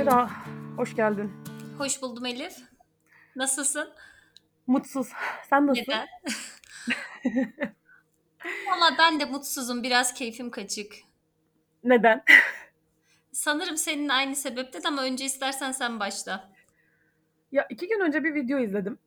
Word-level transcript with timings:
Zehra, 0.00 0.30
hoş 0.76 0.96
geldin. 0.96 1.32
Hoş 1.78 2.02
buldum 2.02 2.26
Elif. 2.26 2.56
Nasılsın? 3.36 3.92
Mutsuz. 4.66 5.12
Sen 5.50 5.66
nasılsın? 5.66 5.92
Neden? 5.92 6.08
Valla 8.70 8.96
ben 8.98 9.20
de 9.20 9.24
mutsuzum. 9.24 9.82
Biraz 9.82 10.14
keyfim 10.14 10.50
kaçık. 10.50 10.94
Neden? 11.84 12.24
Sanırım 13.32 13.76
senin 13.76 14.08
aynı 14.08 14.36
sebepten 14.36 14.82
ama 14.84 15.02
önce 15.02 15.24
istersen 15.24 15.72
sen 15.72 16.00
başla. 16.00 16.52
Ya 17.52 17.66
iki 17.70 17.88
gün 17.88 18.00
önce 18.00 18.24
bir 18.24 18.34
video 18.34 18.58
izledim. 18.58 18.98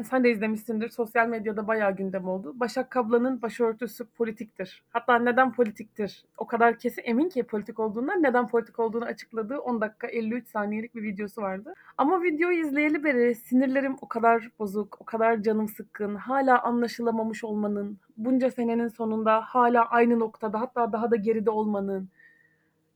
E, 0.00 0.04
Sen 0.04 0.24
de 0.24 0.30
izlemişsindir. 0.30 0.88
Sosyal 0.88 1.28
medyada 1.28 1.66
bayağı 1.66 1.96
gündem 1.96 2.28
oldu. 2.28 2.52
Başak 2.60 2.90
Kabla'nın 2.90 3.42
başörtüsü 3.42 4.04
politiktir. 4.06 4.82
Hatta 4.90 5.18
neden 5.18 5.52
politiktir? 5.52 6.24
O 6.38 6.46
kadar 6.46 6.78
kesin 6.78 7.02
emin 7.04 7.28
ki 7.28 7.42
politik 7.42 7.80
olduğundan 7.80 8.22
neden 8.22 8.48
politik 8.48 8.78
olduğunu 8.78 9.04
açıkladığı 9.04 9.58
10 9.58 9.80
dakika 9.80 10.06
53 10.06 10.48
saniyelik 10.48 10.94
bir 10.94 11.02
videosu 11.02 11.42
vardı. 11.42 11.74
Ama 11.98 12.22
videoyu 12.22 12.66
izleyeli 12.66 13.04
beri 13.04 13.34
sinirlerim 13.34 13.96
o 14.00 14.08
kadar 14.08 14.50
bozuk, 14.58 14.96
o 15.00 15.04
kadar 15.04 15.42
canım 15.42 15.68
sıkkın, 15.68 16.14
hala 16.14 16.62
anlaşılamamış 16.62 17.44
olmanın, 17.44 17.98
bunca 18.16 18.50
senenin 18.50 18.88
sonunda 18.88 19.40
hala 19.40 19.90
aynı 19.90 20.18
noktada 20.18 20.60
hatta 20.60 20.92
daha 20.92 21.10
da 21.10 21.16
geride 21.16 21.50
olmanın, 21.50 22.08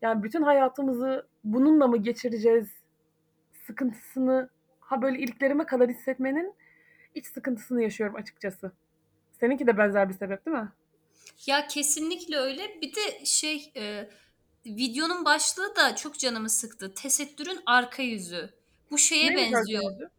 yani 0.03 0.23
bütün 0.23 0.43
hayatımızı 0.43 1.27
bununla 1.45 1.87
mı 1.87 1.97
geçireceğiz 1.97 2.73
sıkıntısını 3.67 4.48
ha 4.81 5.03
böyle 5.03 5.19
iliklerime 5.19 5.67
kadar 5.67 5.89
hissetmenin 5.89 6.55
iç 7.15 7.27
sıkıntısını 7.27 7.83
yaşıyorum 7.83 8.17
açıkçası. 8.17 8.73
Seninki 9.41 9.67
de 9.67 9.79
benzer 9.79 10.09
bir 10.09 10.15
sebep 10.15 10.47
değil 10.47 10.57
mi? 10.57 10.73
Ya 11.47 11.67
kesinlikle 11.67 12.37
öyle. 12.37 12.81
Bir 12.83 12.95
de 12.95 13.25
şey 13.25 13.73
e, 13.77 14.11
videonun 14.67 15.25
başlığı 15.25 15.77
da 15.77 15.97
çok 15.97 16.19
canımı 16.19 16.51
sıktı. 16.51 16.95
Tesettürün 16.95 17.61
arka 17.67 18.03
yüzü. 18.03 18.51
Bu 18.91 18.98
şeye 18.98 19.37
Neymiş 19.37 19.53
benziyor. 19.53 20.11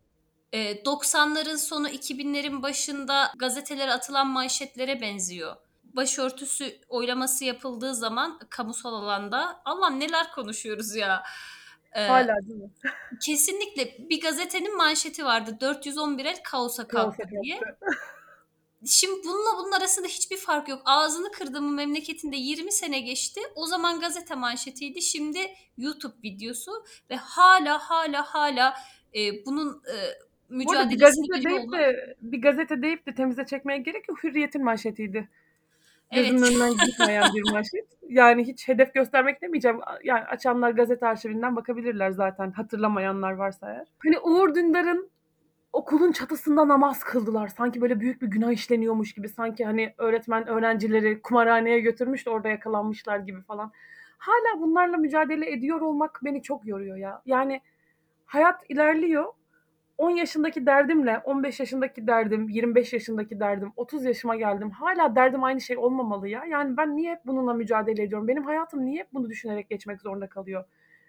E, 0.54 0.84
90'ların 0.84 1.58
sonu 1.58 1.90
2000'lerin 1.90 2.62
başında 2.62 3.32
gazetelere 3.38 3.92
atılan 3.92 4.28
manşetlere 4.28 5.02
benziyor. 5.02 5.56
Başörtüsü 5.84 6.80
oylaması 6.90 7.46
yapıldığı 7.46 7.96
zaman 7.96 8.40
kamusal 8.50 8.94
alanda 8.94 9.62
Allah'ım 9.66 10.00
neler 10.00 10.32
konuşuyoruz 10.32 10.96
ya. 10.96 11.24
E, 11.96 12.08
Hala 12.08 12.36
değil 12.48 12.60
mi? 12.60 12.70
kesinlikle 13.22 14.10
bir 14.10 14.22
gazetenin 14.22 14.78
manşeti 14.78 15.26
vardı. 15.26 15.58
411 15.62 16.26
el 16.26 16.44
kaosa 16.44 16.88
kalktı 16.88 17.24
diye. 17.44 17.60
Şimdi 18.88 19.24
bununla 19.24 19.58
bunun 19.58 19.72
arasında 19.72 20.08
hiçbir 20.08 20.38
fark 20.38 20.70
yok. 20.70 20.82
Ağzını 20.86 21.32
kırdığımın 21.32 21.76
memleketinde 21.76 22.36
20 22.36 22.72
sene 22.72 23.00
geçti. 23.00 23.42
O 23.56 23.66
zaman 23.66 24.00
gazete 24.00 24.36
manşetiydi. 24.36 25.02
Şimdi 25.02 25.40
YouTube 25.78 26.16
videosu 26.24 26.72
ve 27.10 27.16
hala 27.16 27.80
hala 27.80 28.24
hala 28.24 28.76
e, 29.16 29.46
bunun 29.46 29.70
e, 29.70 29.96
Bu 30.50 30.72
arada 30.72 30.90
bir 30.90 31.00
gazete 31.00 31.44
deyip 31.50 31.60
olmak. 31.60 31.80
de 31.80 32.16
bir 32.22 32.42
gazete 32.42 32.82
deyip 32.82 33.08
de 33.08 33.16
temize 33.16 33.46
çekmeye 33.46 33.80
gerek 33.80 34.10
yok. 34.10 34.24
Hürriyet'in 34.24 34.64
manşetiydi. 34.64 35.30
Gözümün 36.14 36.38
Evet. 36.42 36.52
önünden 36.52 36.74
gitmeyen 36.86 37.24
bir 37.36 37.52
manşet. 37.52 37.86
Yani 38.10 38.44
hiç 38.48 38.68
hedef 38.68 38.94
göstermek 38.94 39.42
demeyeceğim. 39.42 39.80
Yani 40.04 40.24
açanlar 40.24 40.72
gazete 40.72 41.08
arşivinden 41.08 41.56
bakabilirler 41.56 42.12
zaten. 42.12 42.52
Hatırlamayanlar 42.52 43.32
varsa 43.32 43.72
eğer. 43.72 43.88
Hani 44.04 44.20
Uğur 44.20 44.56
Dündar'ın 44.56 45.10
okulun 45.74 46.12
çatısında 46.12 46.68
namaz 46.68 47.00
kıldılar. 47.04 47.48
Sanki 47.48 47.82
böyle 47.82 48.00
büyük 48.00 48.22
bir 48.22 48.28
günah 48.28 48.52
işleniyormuş 48.52 49.14
gibi. 49.14 49.30
Sanki 49.30 49.66
hani 49.66 49.94
öğretmen 49.98 50.48
öğrencileri 50.48 51.22
kumarhaneye 51.22 51.80
götürmüş 51.80 52.26
de 52.26 52.30
orada 52.30 52.50
yakalanmışlar 52.50 53.20
gibi 53.20 53.42
falan. 53.42 53.72
Hala 54.18 54.62
bunlarla 54.62 54.98
mücadele 54.98 55.52
ediyor 55.52 55.82
olmak 55.82 56.20
beni 56.24 56.42
çok 56.42 56.68
yoruyor 56.68 56.98
ya. 56.98 57.22
Yani 57.26 57.62
hayat 58.26 58.62
ilerliyor. 58.70 59.26
10 59.98 60.10
yaşındaki 60.10 60.66
derdimle 60.66 61.18
15 61.18 61.60
yaşındaki 61.60 62.08
derdim, 62.08 62.50
25 62.50 62.94
yaşındaki 62.94 63.40
derdim, 63.40 63.72
30 63.76 64.06
yaşıma 64.06 64.36
geldim. 64.36 64.72
Hala 64.72 65.16
derdim 65.16 65.44
aynı 65.44 65.62
şey 65.62 65.78
olmamalı 65.78 66.28
ya. 66.28 66.46
Yani 66.46 66.78
ben 66.78 66.98
niye 66.98 67.12
hep 67.12 67.26
bununla 67.26 67.54
mücadele 67.54 68.04
ediyorum? 68.04 68.28
Benim 68.28 68.44
hayatım 68.44 68.86
niye 68.86 69.00
hep 69.00 69.14
bunu 69.14 69.30
düşünerek 69.30 69.70
geçmek 69.70 70.02
zorunda 70.02 70.28
kalıyor? 70.28 70.66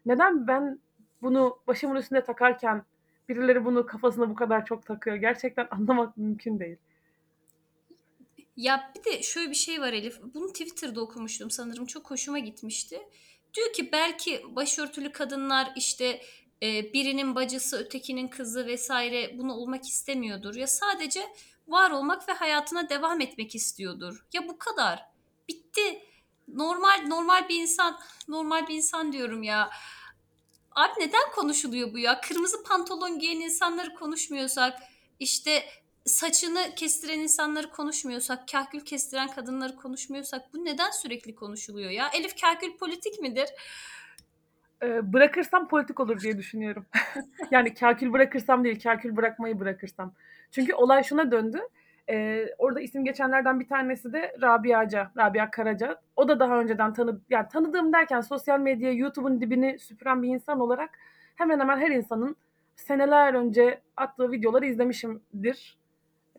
Neden 0.06 0.46
ben 0.46 0.78
bunu 1.22 1.58
başımın 1.66 1.96
üstünde 1.96 2.24
takarken 2.24 2.82
birileri 3.28 3.64
bunu 3.64 3.86
kafasına 3.86 4.30
bu 4.30 4.34
kadar 4.34 4.64
çok 4.64 4.86
takıyor? 4.86 5.16
Gerçekten 5.16 5.68
anlamak 5.70 6.16
mümkün 6.16 6.58
değil. 6.58 6.76
Ya 8.56 8.92
bir 8.96 9.04
de 9.04 9.22
şöyle 9.22 9.50
bir 9.50 9.54
şey 9.54 9.80
var 9.80 9.92
Elif. 9.92 10.20
Bunu 10.34 10.46
Twitter'da 10.52 11.00
okumuştum 11.00 11.50
sanırım. 11.50 11.86
Çok 11.86 12.10
hoşuma 12.10 12.38
gitmişti. 12.38 12.98
Diyor 13.54 13.72
ki 13.72 13.92
belki 13.92 14.42
başörtülü 14.56 15.12
kadınlar 15.12 15.72
işte 15.76 16.20
e, 16.62 16.92
birinin 16.92 17.34
bacısı, 17.34 17.78
ötekinin 17.78 18.28
kızı 18.28 18.66
vesaire 18.66 19.38
bunu 19.38 19.54
olmak 19.54 19.88
istemiyordur. 19.88 20.54
Ya 20.54 20.66
sadece 20.66 21.32
var 21.68 21.90
olmak 21.90 22.28
ve 22.28 22.32
hayatına 22.32 22.88
devam 22.88 23.20
etmek 23.20 23.54
istiyordur. 23.54 24.26
Ya 24.32 24.48
bu 24.48 24.58
kadar. 24.58 25.02
Bitti. 25.48 26.02
Normal 26.48 27.04
normal 27.06 27.48
bir 27.48 27.62
insan, 27.62 28.00
normal 28.28 28.68
bir 28.68 28.74
insan 28.74 29.12
diyorum 29.12 29.42
ya. 29.42 29.70
Abi 30.70 30.92
neden 31.00 31.30
konuşuluyor 31.34 31.92
bu 31.92 31.98
ya? 31.98 32.20
Kırmızı 32.20 32.62
pantolon 32.62 33.18
giyen 33.18 33.40
insanları 33.40 33.94
konuşmuyorsak, 33.94 34.82
işte 35.20 35.64
saçını 36.04 36.74
kestiren 36.76 37.18
insanları 37.18 37.70
konuşmuyorsak, 37.70 38.48
kahkül 38.48 38.80
kestiren 38.80 39.30
kadınları 39.30 39.76
konuşmuyorsak 39.76 40.54
bu 40.54 40.64
neden 40.64 40.90
sürekli 40.90 41.34
konuşuluyor 41.34 41.90
ya? 41.90 42.08
Elif 42.08 42.40
kahkül 42.40 42.76
politik 42.76 43.20
midir? 43.20 43.48
Bırakırsam 44.82 45.68
politik 45.68 46.00
olur 46.00 46.20
diye 46.20 46.38
düşünüyorum. 46.38 46.86
yani 47.50 47.74
kakül 47.74 48.12
bırakırsam 48.12 48.64
değil, 48.64 48.80
kakül 48.82 49.16
bırakmayı 49.16 49.60
bırakırsam. 49.60 50.14
Çünkü 50.50 50.74
olay 50.74 51.02
şuna 51.02 51.30
döndü. 51.30 51.60
Ee, 52.10 52.46
orada 52.58 52.80
isim 52.80 53.04
geçenlerden 53.04 53.60
bir 53.60 53.68
tanesi 53.68 54.12
de 54.12 54.36
Rabia'ca, 54.42 55.10
Rabia 55.16 55.50
Karaca. 55.50 56.00
O 56.16 56.28
da 56.28 56.40
daha 56.40 56.60
önceden 56.60 56.92
tanı, 56.92 57.20
yani 57.30 57.48
tanıdığım 57.48 57.92
derken 57.92 58.20
sosyal 58.20 58.60
medya, 58.60 58.92
YouTube'un 58.92 59.40
dibini 59.40 59.78
süpüren 59.78 60.22
bir 60.22 60.28
insan 60.28 60.60
olarak 60.60 60.90
hemen 61.36 61.60
hemen 61.60 61.78
her 61.78 61.90
insanın 61.90 62.36
seneler 62.76 63.34
önce 63.34 63.80
attığı 63.96 64.32
videoları 64.32 64.66
izlemişimdir. 64.66 65.78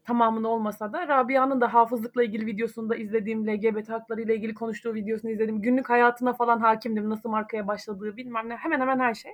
Tamamını 0.07 0.47
olmasa 0.47 0.94
da. 0.94 1.07
Rabia'nın 1.07 1.62
da 1.62 1.73
hafızlıkla 1.73 2.23
ilgili 2.23 2.45
videosunu 2.45 2.90
da 2.90 2.95
izlediğim, 2.95 3.47
LGBT 3.47 3.90
hakları 3.90 4.22
ile 4.22 4.35
ilgili 4.35 4.53
konuştuğu 4.53 4.94
videosunu 4.94 5.31
izledim. 5.31 5.62
Günlük 5.62 5.90
hayatına 5.90 6.34
falan 6.34 6.59
hakimdim. 6.59 7.09
Nasıl 7.09 7.29
markaya 7.29 7.68
başladığı 7.68 8.18
bilmem 8.18 8.50
ne. 8.50 8.56
Hemen 8.56 8.79
hemen 8.79 9.00
her 9.00 9.13
şey. 9.13 9.31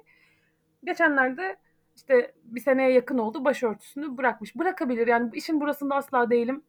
Geçenlerde 0.83 1.57
işte 1.95 2.33
bir 2.43 2.59
seneye 2.59 2.91
yakın 2.91 3.17
oldu 3.17 3.45
başörtüsünü 3.45 4.17
bırakmış. 4.17 4.55
Bırakabilir 4.55 5.07
yani 5.07 5.29
işin 5.33 5.61
burasında 5.61 5.95
asla 5.95 6.29
değilim. 6.29 6.63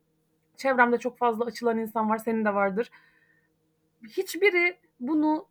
Çevremde 0.56 0.98
çok 0.98 1.18
fazla 1.18 1.44
açılan 1.44 1.78
insan 1.78 2.10
var, 2.10 2.18
senin 2.18 2.44
de 2.44 2.54
vardır. 2.54 2.90
Hiçbiri 4.08 4.76
bunu 5.00 5.46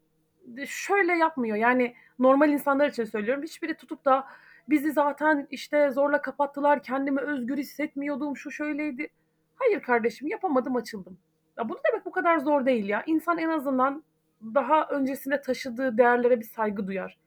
şöyle 0.65 1.13
yapmıyor. 1.13 1.57
Yani 1.57 1.95
normal 2.19 2.49
insanlar 2.49 2.89
için 2.89 3.05
söylüyorum. 3.05 3.43
Hiçbiri 3.43 3.73
tutup 3.73 4.05
da 4.05 4.27
bizi 4.69 4.91
zaten 4.91 5.47
işte 5.51 5.91
zorla 5.91 6.21
kapattılar, 6.21 6.83
kendimi 6.83 7.21
özgür 7.21 7.57
hissetmiyordum, 7.57 8.37
şu 8.37 8.51
şöyleydi. 8.51 9.07
Hayır 9.55 9.81
kardeşim 9.81 10.27
yapamadım 10.27 10.75
açıldım. 10.75 11.17
Ya 11.57 11.69
bunu 11.69 11.77
demek 11.91 12.05
bu 12.05 12.11
kadar 12.11 12.37
zor 12.37 12.65
değil 12.65 12.89
ya. 12.89 13.03
İnsan 13.05 13.37
en 13.37 13.49
azından 13.49 14.03
daha 14.43 14.87
öncesinde 14.87 15.41
taşıdığı 15.41 15.97
değerlere 15.97 16.39
bir 16.39 16.45
saygı 16.45 16.87
duyar. 16.87 17.17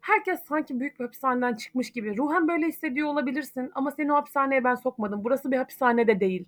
Herkes 0.00 0.44
sanki 0.44 0.80
büyük 0.80 1.00
bir 1.00 1.04
hapishaneden 1.04 1.54
çıkmış 1.54 1.90
gibi. 1.90 2.16
Ruhen 2.16 2.48
böyle 2.48 2.66
hissediyor 2.66 3.08
olabilirsin 3.08 3.70
ama 3.74 3.90
seni 3.90 4.12
o 4.12 4.16
hapishaneye 4.16 4.64
ben 4.64 4.74
sokmadım. 4.74 5.24
Burası 5.24 5.52
bir 5.52 5.56
hapishane 5.56 6.06
de 6.06 6.20
değil. 6.20 6.44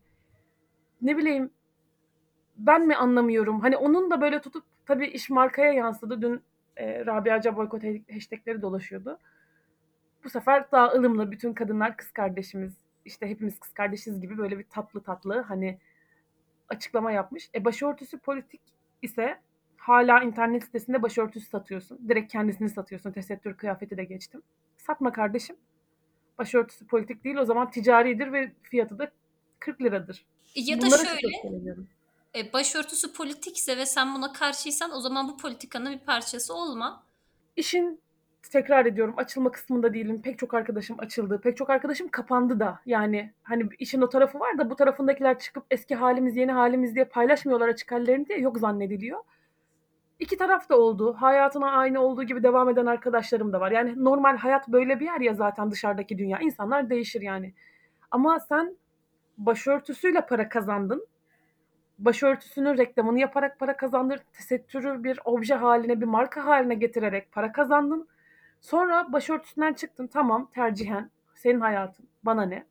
Ne 1.02 1.17
bileyim 1.17 1.50
ben 2.56 2.87
mi 2.87 2.96
anlamıyorum? 2.96 3.61
Hani 3.61 3.76
onun 3.76 4.11
da 4.11 4.20
böyle 4.20 4.40
tutup 4.40 4.64
tabii 4.87 5.06
iş 5.06 5.31
markaya 5.31 5.72
yansıdı. 5.72 6.22
Dün 6.22 6.40
e, 6.76 7.06
Rabia'ca 7.06 7.56
boykot 7.56 7.82
hashtagleri 8.12 8.62
dolaşıyordu. 8.62 9.19
Bu 10.25 10.31
sefer 10.31 10.70
daha 10.73 10.93
ılımlı 10.93 11.31
bütün 11.31 11.53
kadınlar 11.53 11.97
kız 11.97 12.11
kardeşimiz 12.11 12.75
işte 13.05 13.26
hepimiz 13.26 13.61
kız 13.61 13.73
kardeşiz 13.73 14.20
gibi 14.20 14.38
böyle 14.38 14.59
bir 14.59 14.65
tatlı 14.65 15.03
tatlı 15.03 15.41
hani 15.41 15.79
açıklama 16.69 17.12
yapmış. 17.12 17.50
E 17.55 17.65
başörtüsü 17.65 18.19
politik 18.19 18.61
ise 19.03 19.41
hala 19.76 20.23
internet 20.23 20.65
sitesinde 20.65 21.03
başörtüsü 21.03 21.47
satıyorsun. 21.47 22.09
Direkt 22.09 22.32
kendisini 22.32 22.69
satıyorsun. 22.69 23.12
Tesettür 23.12 23.56
kıyafeti 23.56 23.97
de 23.97 24.05
geçtim. 24.05 24.43
Satma 24.76 25.12
kardeşim. 25.12 25.56
Başörtüsü 26.38 26.87
politik 26.87 27.25
değil 27.25 27.37
o 27.37 27.44
zaman 27.44 27.70
ticaridir 27.70 28.32
ve 28.32 28.53
fiyatı 28.62 28.99
da 28.99 29.11
40 29.59 29.82
liradır. 29.82 30.26
Ya 30.55 30.81
da 30.81 30.87
Bunlara 30.87 31.05
şöyle, 31.05 31.76
e, 32.37 32.53
başörtüsü 32.53 33.12
politikse 33.12 33.76
ve 33.76 33.87
sen 33.87 34.15
buna 34.15 34.32
karşıysan 34.32 34.93
o 34.93 35.00
zaman 35.00 35.29
bu 35.29 35.37
politikanın 35.37 35.93
bir 35.93 35.99
parçası 35.99 36.55
olma. 36.55 37.05
İşin 37.56 38.00
tekrar 38.48 38.86
ediyorum 38.86 39.14
açılma 39.16 39.50
kısmında 39.50 39.94
değilim. 39.94 40.22
Pek 40.22 40.38
çok 40.38 40.54
arkadaşım 40.54 40.96
açıldı. 41.00 41.40
Pek 41.40 41.56
çok 41.56 41.70
arkadaşım 41.70 42.08
kapandı 42.08 42.60
da. 42.60 42.80
Yani 42.86 43.32
hani 43.42 43.68
işin 43.78 44.00
o 44.00 44.08
tarafı 44.08 44.40
var 44.40 44.58
da 44.58 44.70
bu 44.70 44.76
tarafındakiler 44.76 45.38
çıkıp 45.38 45.64
eski 45.70 45.94
halimiz 45.94 46.36
yeni 46.36 46.52
halimiz 46.52 46.94
diye 46.94 47.04
paylaşmıyorlar 47.04 47.68
açık 47.68 47.92
hallerini 47.92 48.28
diye 48.28 48.38
yok 48.38 48.58
zannediliyor. 48.58 49.18
İki 50.18 50.36
taraf 50.36 50.68
da 50.68 50.78
oldu. 50.78 51.14
Hayatına 51.14 51.70
aynı 51.70 52.00
olduğu 52.00 52.22
gibi 52.22 52.42
devam 52.42 52.68
eden 52.68 52.86
arkadaşlarım 52.86 53.52
da 53.52 53.60
var. 53.60 53.70
Yani 53.70 54.04
normal 54.04 54.36
hayat 54.36 54.68
böyle 54.68 55.00
bir 55.00 55.04
yer 55.04 55.20
ya 55.20 55.34
zaten 55.34 55.70
dışarıdaki 55.70 56.18
dünya. 56.18 56.38
İnsanlar 56.38 56.90
değişir 56.90 57.20
yani. 57.20 57.54
Ama 58.10 58.40
sen 58.40 58.76
başörtüsüyle 59.38 60.26
para 60.26 60.48
kazandın. 60.48 61.06
Başörtüsünün 61.98 62.78
reklamını 62.78 63.18
yaparak 63.18 63.58
para 63.58 63.76
kazandın. 63.76 64.18
Tesettürü 64.32 65.04
bir 65.04 65.20
obje 65.24 65.54
haline, 65.54 66.00
bir 66.00 66.06
marka 66.06 66.44
haline 66.44 66.74
getirerek 66.74 67.32
para 67.32 67.52
kazandın. 67.52 68.08
Sonra 68.60 69.12
başörtüsünden 69.12 69.72
çıktın. 69.72 70.06
Tamam 70.06 70.50
tercihen. 70.55 71.10
Senin 71.34 71.60
hayatın. 71.60 72.08
Bana 72.22 72.43
ne? 72.43 72.66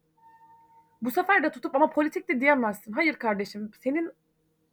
Bu 1.01 1.11
sefer 1.11 1.43
de 1.43 1.51
tutup 1.51 1.75
ama 1.75 1.89
politik 1.89 2.29
de 2.29 2.39
diyemezsin. 2.41 2.93
Hayır 2.93 3.13
kardeşim 3.13 3.71
senin 3.79 4.11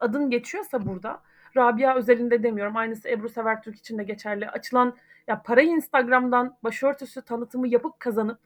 adın 0.00 0.30
geçiyorsa 0.30 0.86
burada 0.86 1.22
Rabia 1.56 1.94
özelinde 1.94 2.42
demiyorum. 2.42 2.76
Aynısı 2.76 3.08
Ebru 3.08 3.28
Severtürk 3.28 3.76
için 3.76 3.98
de 3.98 4.04
geçerli. 4.04 4.48
Açılan 4.48 4.96
ya 5.26 5.42
parayı 5.42 5.68
Instagram'dan 5.68 6.56
başörtüsü 6.64 7.22
tanıtımı 7.22 7.68
yapıp 7.68 8.00
kazanıp 8.00 8.38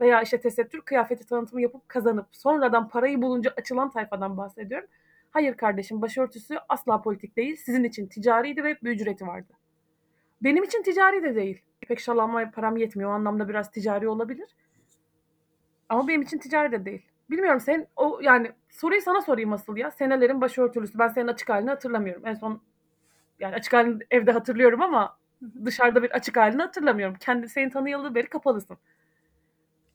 veya 0.00 0.22
işte 0.22 0.40
tesettür 0.40 0.80
kıyafeti 0.80 1.26
tanıtımı 1.26 1.62
yapıp 1.62 1.88
kazanıp 1.88 2.26
sonradan 2.30 2.88
parayı 2.88 3.22
bulunca 3.22 3.52
açılan 3.56 3.90
tayfadan 3.90 4.36
bahsediyorum. 4.36 4.88
Hayır 5.30 5.56
kardeşim 5.56 6.02
başörtüsü 6.02 6.58
asla 6.68 7.02
politik 7.02 7.36
değil. 7.36 7.56
Sizin 7.56 7.84
için 7.84 8.06
ticariydi 8.06 8.64
ve 8.64 8.76
bir 8.82 8.90
ücreti 8.90 9.26
vardı. 9.26 9.52
Benim 10.44 10.64
için 10.64 10.82
ticari 10.82 11.22
de 11.22 11.34
değil. 11.34 11.62
Pek 11.80 12.00
şal 12.00 12.18
almaya 12.18 12.50
param 12.50 12.76
yetmiyor. 12.76 13.10
O 13.10 13.12
anlamda 13.12 13.48
biraz 13.48 13.70
ticari 13.70 14.08
olabilir. 14.08 14.48
Ama 15.88 16.08
benim 16.08 16.22
için 16.22 16.38
ticari 16.38 16.72
de 16.72 16.84
değil. 16.84 17.02
Bilmiyorum 17.30 17.60
sen 17.60 17.86
o 17.96 18.20
yani 18.22 18.52
soruyu 18.70 19.02
sana 19.02 19.20
sorayım 19.20 19.52
asıl 19.52 19.76
ya. 19.76 19.90
Senelerin 19.90 20.40
başörtülüsü. 20.40 20.98
Ben 20.98 21.08
senin 21.08 21.28
açık 21.28 21.48
halini 21.48 21.70
hatırlamıyorum. 21.70 22.26
En 22.26 22.34
son 22.34 22.60
yani 23.40 23.54
açık 23.54 23.72
halini 23.72 24.02
evde 24.10 24.32
hatırlıyorum 24.32 24.82
ama 24.82 25.18
dışarıda 25.64 26.02
bir 26.02 26.10
açık 26.10 26.36
halini 26.36 26.62
hatırlamıyorum. 26.62 27.16
Kendi 27.20 27.48
seni 27.48 27.70
tanıyalı 27.70 28.14
beri 28.14 28.28
kapalısın. 28.28 28.76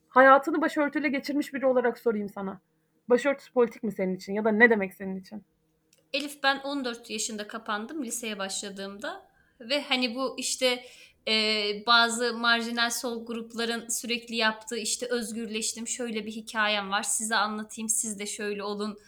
Hayatını 0.08 0.60
başörtüyle 0.60 1.08
geçirmiş 1.08 1.54
biri 1.54 1.66
olarak 1.66 1.98
sorayım 1.98 2.28
sana. 2.28 2.60
Başörtüsü 3.08 3.52
politik 3.52 3.82
mi 3.82 3.92
senin 3.92 4.16
için 4.16 4.32
ya 4.32 4.44
da 4.44 4.50
ne 4.50 4.70
demek 4.70 4.94
senin 4.94 5.16
için? 5.16 5.42
Elif 6.12 6.42
ben 6.42 6.58
14 6.58 7.10
yaşında 7.10 7.48
kapandım 7.48 8.04
liseye 8.04 8.38
başladığımda 8.38 9.29
ve 9.60 9.82
hani 9.82 10.14
bu 10.14 10.34
işte 10.38 10.84
e, 11.28 11.32
bazı 11.86 12.34
marjinal 12.34 12.90
sol 12.90 13.26
grupların 13.26 13.88
sürekli 13.88 14.36
yaptığı 14.36 14.78
işte 14.78 15.06
özgürleştim 15.06 15.88
şöyle 15.88 16.26
bir 16.26 16.32
hikayem 16.32 16.90
var 16.90 17.02
size 17.02 17.36
anlatayım 17.36 17.88
siz 17.88 18.18
de 18.18 18.26
şöyle 18.26 18.62
olun 18.62 18.98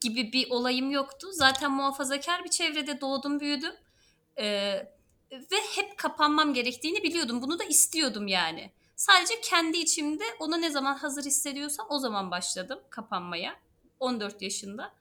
gibi 0.00 0.32
bir 0.32 0.50
olayım 0.50 0.90
yoktu. 0.90 1.28
Zaten 1.32 1.72
muhafazakar 1.72 2.44
bir 2.44 2.50
çevrede 2.50 3.00
doğdum 3.00 3.40
büyüdüm 3.40 3.72
E, 4.38 4.46
ve 5.32 5.56
hep 5.74 5.98
kapanmam 5.98 6.54
gerektiğini 6.54 7.02
biliyordum 7.02 7.42
bunu 7.42 7.58
da 7.58 7.64
istiyordum 7.64 8.28
yani. 8.28 8.70
Sadece 8.96 9.40
kendi 9.40 9.78
içimde 9.78 10.24
ona 10.38 10.56
ne 10.56 10.70
zaman 10.70 10.96
hazır 10.96 11.24
hissediyorsam 11.24 11.86
o 11.90 11.98
zaman 11.98 12.30
başladım 12.30 12.80
kapanmaya 12.90 13.56
14 14.00 14.42
yaşında. 14.42 14.94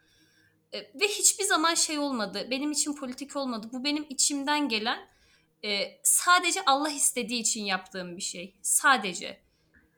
E, 0.74 0.80
ve 0.80 1.08
hiçbir 1.08 1.44
zaman 1.44 1.74
şey 1.74 2.00
olmadı. 2.00 2.48
Benim 2.52 2.72
için 2.72 2.96
politik 2.96 3.36
olmadı. 3.36 3.68
Bu 3.74 3.84
benim 3.84 4.06
içimden 4.10 4.70
gelen 4.70 5.08
e, 5.66 6.00
sadece 6.04 6.66
Allah 6.66 6.90
istediği 6.90 7.42
için 7.42 7.66
yaptığım 7.66 8.18
bir 8.18 8.22
şey. 8.22 8.56
Sadece. 8.62 9.40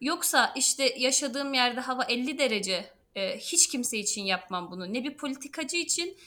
Yoksa 0.02 0.54
işte 0.56 0.96
yaşadığım 0.98 1.54
yerde 1.54 1.80
hava 1.80 2.04
50 2.04 2.38
derece. 2.38 2.92
E, 3.16 3.38
hiç 3.38 3.68
kimse 3.68 3.98
için 3.98 4.22
yapmam 4.22 4.72
bunu. 4.72 4.94
Ne 4.94 5.04
bir 5.04 5.18
politikacı 5.18 5.78
için 5.78 6.18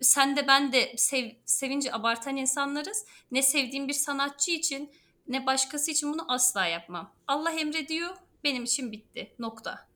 sen 0.00 0.36
de 0.36 0.46
ben 0.46 0.72
de 0.72 0.94
sev, 0.96 1.30
sevinci 1.44 1.94
abartan 1.94 2.36
insanlarız. 2.36 3.04
Ne 3.30 3.42
sevdiğim 3.42 3.88
bir 3.88 3.92
sanatçı 3.92 4.50
için 4.50 4.92
ne 5.28 5.46
başkası 5.46 5.90
için 5.90 6.12
bunu 6.12 6.32
asla 6.32 6.66
yapmam. 6.66 7.14
Allah 7.28 7.50
emrediyor. 7.50 8.16
Benim 8.44 8.64
için 8.64 8.92
bitti. 8.92 9.32
Nokta. 9.38 9.87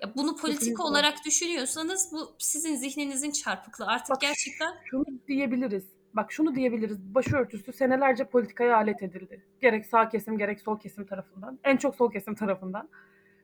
Ya 0.00 0.14
bunu 0.16 0.36
politik 0.36 0.58
Kesinlikle. 0.58 0.82
olarak 0.82 1.14
düşünüyorsanız 1.26 2.12
bu 2.12 2.34
sizin 2.38 2.76
zihninizin 2.76 3.30
çarpıklığı. 3.30 3.86
Artık 3.86 4.10
Bak 4.10 4.20
gerçekten 4.20 4.74
şunu 4.84 5.04
diyebiliriz. 5.28 5.84
Bak 6.14 6.32
şunu 6.32 6.54
diyebiliriz. 6.54 7.14
Başörtüsü 7.14 7.72
senelerce 7.72 8.24
politikaya 8.24 8.76
alet 8.76 9.02
edildi. 9.02 9.42
Gerek 9.60 9.86
sağ 9.86 10.08
kesim 10.08 10.38
gerek 10.38 10.60
sol 10.60 10.78
kesim 10.78 11.06
tarafından. 11.06 11.58
En 11.64 11.76
çok 11.76 11.96
sol 11.96 12.12
kesim 12.12 12.34
tarafından. 12.34 12.88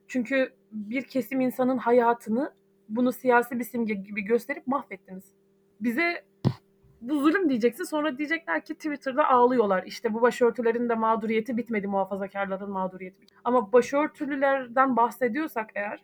Çünkü 0.08 0.52
bir 0.72 1.02
kesim 1.02 1.40
insanın 1.40 1.78
hayatını 1.78 2.52
bunu 2.88 3.12
siyasi 3.12 3.58
bir 3.58 3.64
simge 3.64 3.94
gibi 3.94 4.22
gösterip 4.22 4.66
mahvettiniz. 4.66 5.24
Bize 5.80 6.24
bu 7.00 7.20
zulüm 7.20 7.48
diyeceksin 7.48 7.84
sonra 7.84 8.18
diyecekler 8.18 8.64
ki 8.64 8.74
Twitter'da 8.74 9.28
ağlıyorlar. 9.28 9.84
İşte 9.86 10.14
bu 10.14 10.22
başörtülerin 10.22 10.88
de 10.88 10.94
mağduriyeti 10.94 11.56
bitmedi 11.56 11.86
muhafazakarların 11.86 12.70
mağduriyeti. 12.70 13.20
bitmedi. 13.20 13.40
Ama 13.44 13.72
başörtülülerden 13.72 14.96
bahsediyorsak 14.96 15.70
eğer 15.74 16.00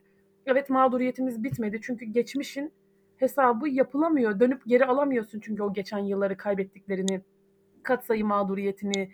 evet 0.49 0.71
mağduriyetimiz 0.71 1.45
bitmedi. 1.45 1.81
Çünkü 1.83 2.05
geçmişin 2.05 2.73
hesabı 3.17 3.69
yapılamıyor. 3.69 4.41
Dönüp 4.41 4.67
geri 4.67 4.87
alamıyorsun 4.87 5.41
çünkü 5.41 5.63
o 5.63 5.73
geçen 5.73 5.99
yılları 5.99 6.37
kaybettiklerini, 6.37 7.21
katsayı 7.83 8.25
mağduriyetini. 8.25 9.11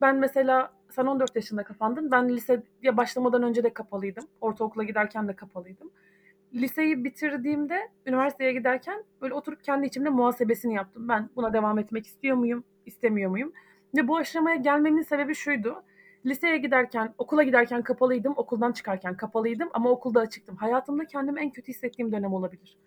Ben 0.00 0.16
mesela 0.16 0.72
sen 0.90 1.06
14 1.06 1.36
yaşında 1.36 1.64
kapandın. 1.64 2.10
Ben 2.10 2.28
liseye 2.28 2.96
başlamadan 2.96 3.42
önce 3.42 3.64
de 3.64 3.72
kapalıydım. 3.72 4.24
Ortaokula 4.40 4.84
giderken 4.84 5.28
de 5.28 5.36
kapalıydım. 5.36 5.90
Liseyi 6.54 7.04
bitirdiğimde 7.04 7.88
üniversiteye 8.06 8.52
giderken 8.52 9.04
böyle 9.22 9.34
oturup 9.34 9.64
kendi 9.64 9.86
içimde 9.86 10.08
muhasebesini 10.10 10.74
yaptım. 10.74 11.08
Ben 11.08 11.30
buna 11.36 11.52
devam 11.52 11.78
etmek 11.78 12.06
istiyor 12.06 12.36
muyum, 12.36 12.64
istemiyor 12.86 13.30
muyum? 13.30 13.52
Ve 13.96 14.08
bu 14.08 14.16
aşamaya 14.16 14.56
gelmemin 14.56 15.02
sebebi 15.02 15.34
şuydu. 15.34 15.82
Liseye 16.26 16.58
giderken, 16.58 17.14
okula 17.18 17.42
giderken 17.42 17.82
kapalıydım, 17.82 18.34
okuldan 18.36 18.72
çıkarken 18.72 19.16
kapalıydım 19.16 19.68
ama 19.72 19.90
okulda 19.90 20.20
açıktım. 20.20 20.56
Hayatımda 20.56 21.04
kendimi 21.04 21.40
en 21.40 21.50
kötü 21.50 21.68
hissettiğim 21.68 22.12
dönem 22.12 22.32
olabilir 22.32 22.78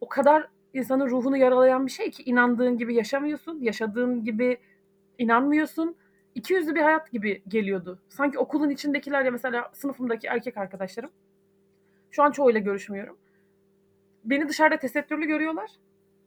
o 0.00 0.08
kadar 0.08 0.48
insanın 0.74 1.10
ruhunu 1.10 1.36
yaralayan 1.36 1.86
bir 1.86 1.90
şey 1.90 2.10
ki 2.10 2.22
inandığın 2.22 2.78
gibi 2.78 2.94
yaşamıyorsun, 2.94 3.60
yaşadığın 3.60 4.24
gibi 4.24 4.58
inanmıyorsun. 5.18 5.96
İki 6.34 6.54
yüzlü 6.54 6.74
bir 6.74 6.80
hayat 6.80 7.10
gibi 7.10 7.42
geliyordu. 7.48 8.02
Sanki 8.08 8.38
okulun 8.38 8.70
içindekiler 8.70 9.24
ya 9.24 9.30
mesela 9.30 9.70
sınıfımdaki 9.72 10.26
erkek 10.26 10.56
arkadaşlarım. 10.56 11.10
Şu 12.10 12.22
an 12.22 12.30
çoğuyla 12.30 12.60
görüşmüyorum. 12.60 13.18
Beni 14.24 14.48
dışarıda 14.48 14.78
tesettürlü 14.78 15.26
görüyorlar. 15.26 15.70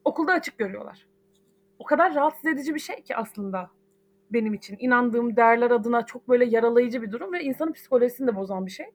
Okulda 0.06 0.34
açık 0.34 0.58
görüyorlar. 0.58 1.08
O 1.80 1.84
kadar 1.84 2.16
rahatsız 2.16 2.46
edici 2.46 2.76
bir 2.76 2.80
şey 2.80 3.02
ki 3.02 3.16
aslında 3.16 3.72
benim 4.34 4.54
için. 4.54 4.78
inandığım 4.80 5.36
değerler 5.36 5.72
adına 5.72 6.06
çok 6.06 6.30
böyle 6.30 6.46
yaralayıcı 6.46 7.02
bir 7.02 7.12
durum 7.12 7.34
ve 7.34 7.44
insanın 7.44 7.72
psikolojisini 7.72 8.28
de 8.28 8.36
bozan 8.36 8.66
bir 8.66 8.72
şey. 8.72 8.86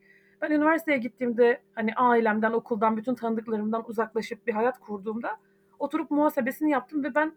Ben 0.43 0.51
üniversiteye 0.51 0.99
gittiğimde 0.99 1.61
hani 1.75 1.95
ailemden, 1.95 2.53
okuldan, 2.53 2.97
bütün 2.97 3.15
tanıdıklarımdan 3.15 3.89
uzaklaşıp 3.89 4.47
bir 4.47 4.53
hayat 4.53 4.79
kurduğumda 4.79 5.37
oturup 5.79 6.11
muhasebesini 6.11 6.71
yaptım 6.71 7.05
ve 7.05 7.15
ben 7.15 7.33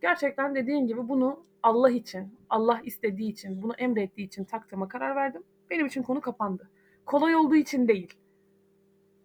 gerçekten 0.00 0.54
dediğin 0.54 0.86
gibi 0.86 1.08
bunu 1.08 1.44
Allah 1.62 1.90
için, 1.90 2.34
Allah 2.50 2.80
istediği 2.84 3.30
için, 3.30 3.62
bunu 3.62 3.72
emrettiği 3.78 4.26
için 4.26 4.44
taktığıma 4.44 4.88
karar 4.88 5.16
verdim. 5.16 5.42
Benim 5.70 5.86
için 5.86 6.02
konu 6.02 6.20
kapandı. 6.20 6.70
Kolay 7.06 7.36
olduğu 7.36 7.56
için 7.56 7.88
değil. 7.88 8.14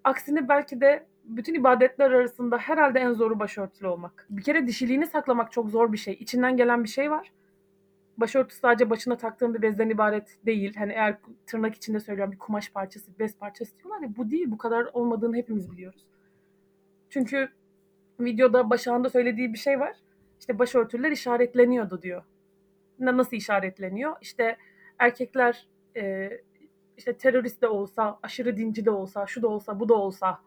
Aksine 0.03 0.49
belki 0.49 0.81
de 0.81 1.05
bütün 1.23 1.53
ibadetler 1.53 2.11
arasında 2.11 2.57
herhalde 2.57 2.99
en 2.99 3.13
zoru 3.13 3.39
başörtülü 3.39 3.87
olmak. 3.87 4.27
Bir 4.29 4.41
kere 4.41 4.67
dişiliğini 4.67 5.07
saklamak 5.07 5.51
çok 5.51 5.69
zor 5.69 5.93
bir 5.93 5.97
şey. 5.97 6.17
İçinden 6.19 6.57
gelen 6.57 6.83
bir 6.83 6.89
şey 6.89 7.11
var 7.11 7.31
başörtüsü 8.21 8.59
sadece 8.59 8.89
başına 8.89 9.17
taktığın 9.17 9.53
bir 9.53 9.61
bezden 9.61 9.89
ibaret 9.89 10.37
değil. 10.45 10.75
Hani 10.75 10.91
eğer 10.91 11.17
tırnak 11.45 11.75
içinde 11.75 11.99
söylüyorum 11.99 12.31
bir 12.31 12.37
kumaş 12.37 12.71
parçası, 12.71 13.11
bez 13.19 13.37
parçası 13.37 13.79
diyorlar 13.79 14.01
ya 14.01 14.15
bu 14.17 14.31
değil. 14.31 14.51
Bu 14.51 14.57
kadar 14.57 14.89
olmadığını 14.93 15.35
hepimiz 15.35 15.71
biliyoruz. 15.71 16.05
Çünkü 17.09 17.49
videoda 18.19 18.69
Başak'ın 18.69 19.03
da 19.03 19.09
söylediği 19.09 19.53
bir 19.53 19.57
şey 19.57 19.79
var. 19.79 19.95
İşte 20.39 20.59
başörtüler 20.59 21.11
işaretleniyordu 21.11 22.01
diyor. 22.01 22.23
Nasıl 22.99 23.37
işaretleniyor? 23.37 24.15
İşte 24.21 24.57
erkekler 24.99 25.67
e, 25.95 26.29
işte 26.97 27.17
terörist 27.17 27.61
de 27.61 27.67
olsa, 27.67 28.19
aşırı 28.23 28.57
dinci 28.57 28.85
de 28.85 28.91
olsa, 28.91 29.27
şu 29.27 29.41
da 29.41 29.47
olsa, 29.47 29.79
bu 29.79 29.89
da 29.89 29.93
olsa 29.93 30.41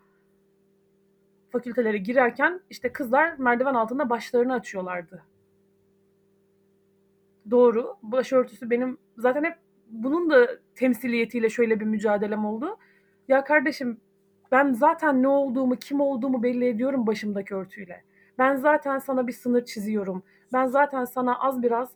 fakültelere 1.50 1.98
girerken 1.98 2.60
işte 2.70 2.92
kızlar 2.92 3.38
merdiven 3.38 3.74
altında 3.74 4.10
başlarını 4.10 4.54
açıyorlardı 4.54 5.22
doğru. 7.50 7.96
Başörtüsü 8.02 8.70
benim 8.70 8.98
zaten 9.18 9.44
hep 9.44 9.58
bunun 9.90 10.30
da 10.30 10.48
temsiliyetiyle 10.74 11.50
şöyle 11.50 11.80
bir 11.80 11.84
mücadelem 11.84 12.44
oldu. 12.44 12.76
Ya 13.28 13.44
kardeşim 13.44 14.00
ben 14.52 14.72
zaten 14.72 15.22
ne 15.22 15.28
olduğumu, 15.28 15.76
kim 15.76 16.00
olduğumu 16.00 16.42
belli 16.42 16.68
ediyorum 16.68 17.06
başımdaki 17.06 17.54
örtüyle. 17.54 18.02
Ben 18.38 18.56
zaten 18.56 18.98
sana 18.98 19.26
bir 19.26 19.32
sınır 19.32 19.64
çiziyorum. 19.64 20.22
Ben 20.52 20.66
zaten 20.66 21.04
sana 21.04 21.40
az 21.40 21.62
biraz 21.62 21.90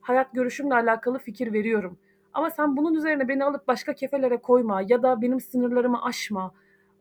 hayat 0.00 0.32
görüşümle 0.32 0.74
alakalı 0.74 1.18
fikir 1.18 1.52
veriyorum. 1.52 1.98
Ama 2.32 2.50
sen 2.50 2.76
bunun 2.76 2.94
üzerine 2.94 3.28
beni 3.28 3.44
alıp 3.44 3.68
başka 3.68 3.92
kefelere 3.92 4.36
koyma 4.36 4.82
ya 4.82 5.02
da 5.02 5.22
benim 5.22 5.40
sınırlarımı 5.40 6.04
aşma. 6.04 6.54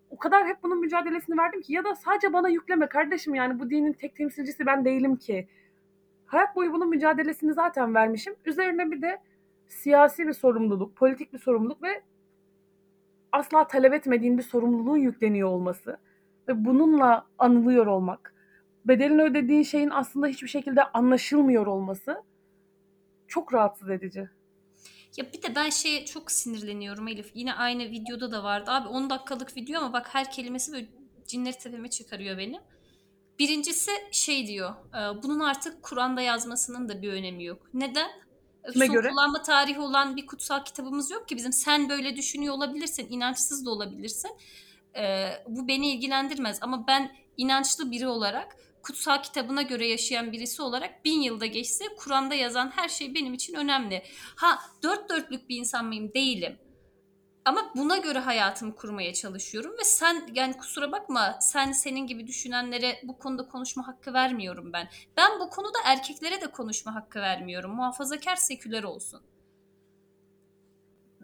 O 0.09 0.17
kadar 0.17 0.47
hep 0.47 0.63
bunun 0.63 0.79
mücadelesini 0.79 1.37
verdim 1.37 1.61
ki 1.61 1.73
ya 1.73 1.83
da 1.83 1.95
sadece 1.95 2.33
bana 2.33 2.49
yükleme 2.49 2.87
kardeşim 2.87 3.35
yani 3.35 3.59
bu 3.59 3.69
dinin 3.69 3.93
tek 3.93 4.15
temsilcisi 4.15 4.65
ben 4.65 4.85
değilim 4.85 5.15
ki 5.15 5.47
Hayat 6.25 6.55
boyu 6.55 6.73
bunun 6.73 6.89
mücadelesini 6.89 7.53
zaten 7.53 7.95
vermişim. 7.95 8.35
Üzerine 8.45 8.91
bir 8.91 9.01
de 9.01 9.21
siyasi 9.67 10.27
bir 10.27 10.33
sorumluluk, 10.33 10.95
politik 10.95 11.33
bir 11.33 11.39
sorumluluk 11.39 11.83
ve 11.83 12.01
asla 13.31 13.67
talep 13.67 13.93
etmediğin 13.93 14.37
bir 14.37 14.43
sorumluluğun 14.43 14.97
yükleniyor 14.97 15.49
olması 15.49 15.97
ve 16.47 16.65
bununla 16.65 17.27
anılıyor 17.37 17.87
olmak, 17.87 18.33
bedelini 18.85 19.21
ödediğin 19.21 19.63
şeyin 19.63 19.89
aslında 19.89 20.27
hiçbir 20.27 20.47
şekilde 20.47 20.83
anlaşılmıyor 20.83 21.67
olması 21.67 22.23
çok 23.27 23.53
rahatsız 23.53 23.89
edici. 23.89 24.29
Ya 25.17 25.25
bir 25.33 25.41
de 25.41 25.55
ben 25.55 25.69
şeye 25.69 26.05
çok 26.05 26.31
sinirleniyorum 26.31 27.07
Elif. 27.07 27.31
Yine 27.33 27.53
aynı 27.53 27.83
videoda 27.83 28.31
da 28.31 28.43
vardı. 28.43 28.71
Abi 28.71 28.87
10 28.87 29.09
dakikalık 29.09 29.57
video 29.57 29.79
ama 29.81 29.93
bak 29.93 30.15
her 30.15 30.31
kelimesi 30.31 30.71
böyle 30.73 30.87
cinleri 31.27 31.57
tepeme 31.57 31.89
çıkarıyor 31.89 32.37
benim. 32.37 32.61
Birincisi 33.47 33.91
şey 34.11 34.47
diyor. 34.47 34.69
e, 34.93 35.23
Bunun 35.23 35.39
artık 35.39 35.83
Kur'an'da 35.83 36.21
yazmasının 36.21 36.89
da 36.89 37.01
bir 37.01 37.13
önemi 37.13 37.43
yok. 37.43 37.61
Neden? 37.73 38.09
E, 38.63 38.71
Kime 38.71 38.85
Son 38.85 38.95
göre? 38.95 39.09
kullanma 39.09 39.41
tarihi 39.41 39.79
olan 39.79 40.15
bir 40.15 40.25
kutsal 40.25 40.63
kitabımız 40.65 41.11
yok 41.11 41.27
ki 41.27 41.35
bizim. 41.37 41.53
Sen 41.53 41.89
böyle 41.89 42.15
düşünüyor 42.15 42.53
olabilirsin, 42.53 43.07
inançsız 43.09 43.65
da 43.65 43.69
olabilirsin. 43.71 44.31
E, 44.95 45.29
bu 45.47 45.67
beni 45.67 45.91
ilgilendirmez 45.91 46.57
ama 46.61 46.87
ben 46.87 47.15
inançlı 47.37 47.91
biri 47.91 48.07
olarak 48.07 48.55
kutsal 48.83 49.23
kitabına 49.23 49.61
göre 49.61 49.87
yaşayan 49.87 50.31
birisi 50.31 50.61
olarak 50.61 51.05
bin 51.05 51.21
yılda 51.21 51.45
geçse 51.45 51.85
Kur'an'da 51.97 52.33
yazan 52.35 52.71
her 52.75 52.89
şey 52.89 53.15
benim 53.15 53.33
için 53.33 53.53
önemli. 53.53 54.03
Ha 54.35 54.59
dört 54.83 55.09
dörtlük 55.09 55.49
bir 55.49 55.57
insan 55.57 55.85
mıyım? 55.85 56.13
Değilim. 56.13 56.57
Ama 57.45 57.71
buna 57.75 57.97
göre 57.97 58.19
hayatımı 58.19 58.75
kurmaya 58.75 59.13
çalışıyorum 59.13 59.71
ve 59.79 59.83
sen 59.83 60.29
yani 60.33 60.57
kusura 60.57 60.91
bakma 60.91 61.37
sen 61.41 61.71
senin 61.71 62.07
gibi 62.07 62.27
düşünenlere 62.27 62.99
bu 63.03 63.17
konuda 63.17 63.47
konuşma 63.47 63.87
hakkı 63.87 64.13
vermiyorum 64.13 64.73
ben. 64.73 64.89
Ben 65.17 65.39
bu 65.39 65.49
konuda 65.49 65.77
erkeklere 65.85 66.41
de 66.41 66.51
konuşma 66.51 66.95
hakkı 66.95 67.19
vermiyorum. 67.19 67.71
Muhafazakar 67.71 68.35
seküler 68.35 68.83
olsun. 68.83 69.21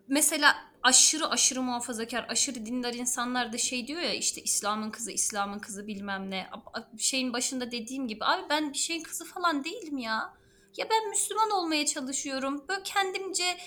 Mesela 0.07 0.55
aşırı 0.83 1.29
aşırı 1.29 1.61
muhafazakar, 1.61 2.25
aşırı 2.29 2.65
dindar 2.65 2.93
insanlar 2.93 3.53
da 3.53 3.57
şey 3.57 3.87
diyor 3.87 4.01
ya 4.01 4.13
işte 4.13 4.41
İslam'ın 4.41 4.91
kızı, 4.91 5.11
İslam'ın 5.11 5.59
kızı 5.59 5.87
bilmem 5.87 6.31
ne. 6.31 6.49
Şeyin 6.97 7.33
başında 7.33 7.71
dediğim 7.71 8.07
gibi 8.07 8.25
abi 8.25 8.41
ben 8.49 8.73
bir 8.73 8.77
şeyin 8.77 9.03
kızı 9.03 9.25
falan 9.25 9.63
değilim 9.63 9.97
ya. 9.97 10.33
Ya 10.77 10.87
ben 10.89 11.09
Müslüman 11.09 11.51
olmaya 11.51 11.85
çalışıyorum. 11.85 12.65
Böyle 12.67 12.83
kendimce 12.83 13.57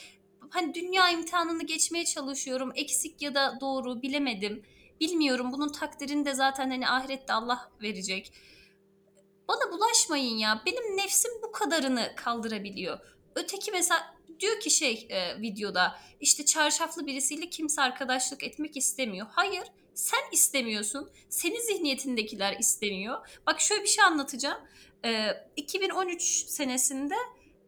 hani 0.53 0.75
dünya 0.75 1.11
imtihanını 1.11 1.63
geçmeye 1.63 2.05
çalışıyorum. 2.05 2.73
Eksik 2.75 3.23
ya 3.23 3.35
da 3.35 3.59
doğru 3.61 4.03
bilemedim. 4.03 4.63
Bilmiyorum. 5.01 5.53
Bunun 5.53 5.69
takdirini 5.73 6.27
de 6.27 6.35
zaten 6.35 6.71
hani 6.71 6.89
ahirette 6.89 7.33
Allah 7.33 7.71
verecek. 7.83 8.33
Bana 9.49 9.73
bulaşmayın 9.73 10.37
ya. 10.37 10.63
Benim 10.67 10.97
nefsim 10.97 11.31
bu 11.43 11.53
kadarını 11.53 12.13
kaldırabiliyor. 12.17 12.99
Öteki 13.35 13.73
mesela 13.73 14.17
diyor 14.41 14.61
ki 14.61 14.71
şey 14.71 15.07
e, 15.11 15.41
videoda 15.41 15.99
işte 16.21 16.45
çarşaflı 16.45 17.07
birisiyle 17.07 17.51
kimse 17.51 17.83
arkadaşlık 17.83 18.45
etmek 18.45 18.77
istemiyor. 18.77 19.27
Hayır 19.31 19.65
sen 19.95 20.21
istemiyorsun. 20.33 21.11
Senin 21.29 21.61
zihniyetindekiler 21.61 22.57
istemiyor. 22.59 23.41
Bak 23.47 23.61
şöyle 23.61 23.83
bir 23.83 23.89
şey 23.89 24.05
anlatacağım. 24.05 24.61
E, 25.05 25.29
2013 25.57 26.23
senesinde 26.47 27.15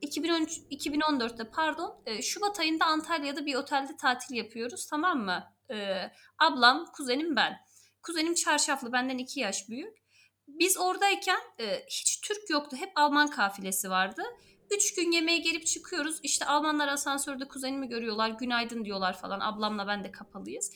2013 0.00 0.58
2014'te 0.58 1.50
pardon 1.50 2.02
e, 2.06 2.22
Şubat 2.22 2.60
ayında 2.60 2.84
Antalya'da 2.84 3.46
bir 3.46 3.54
otelde 3.54 3.96
tatil 3.96 4.34
yapıyoruz 4.34 4.86
tamam 4.86 5.18
mı? 5.24 5.44
E, 5.70 6.10
ablam, 6.38 6.84
kuzenim 6.92 7.36
ben. 7.36 7.56
Kuzenim 8.02 8.34
çarşaflı 8.34 8.92
benden 8.92 9.18
2 9.18 9.40
yaş 9.40 9.68
büyük. 9.68 10.04
Biz 10.48 10.78
oradayken 10.78 11.40
e, 11.60 11.84
hiç 11.86 12.20
Türk 12.20 12.50
yoktu. 12.50 12.76
Hep 12.76 12.92
Alman 12.96 13.30
kafilesi 13.30 13.90
vardı. 13.90 14.22
Üç 14.70 14.94
gün 14.94 15.12
yemeğe 15.12 15.38
gelip 15.38 15.66
çıkıyoruz. 15.66 16.20
İşte 16.22 16.44
Almanlar 16.44 16.88
asansörde 16.88 17.48
kuzenimi 17.48 17.88
görüyorlar. 17.88 18.30
Günaydın 18.30 18.84
diyorlar 18.84 19.18
falan. 19.18 19.40
Ablamla 19.40 19.86
ben 19.86 20.04
de 20.04 20.12
kapalıyız. 20.12 20.72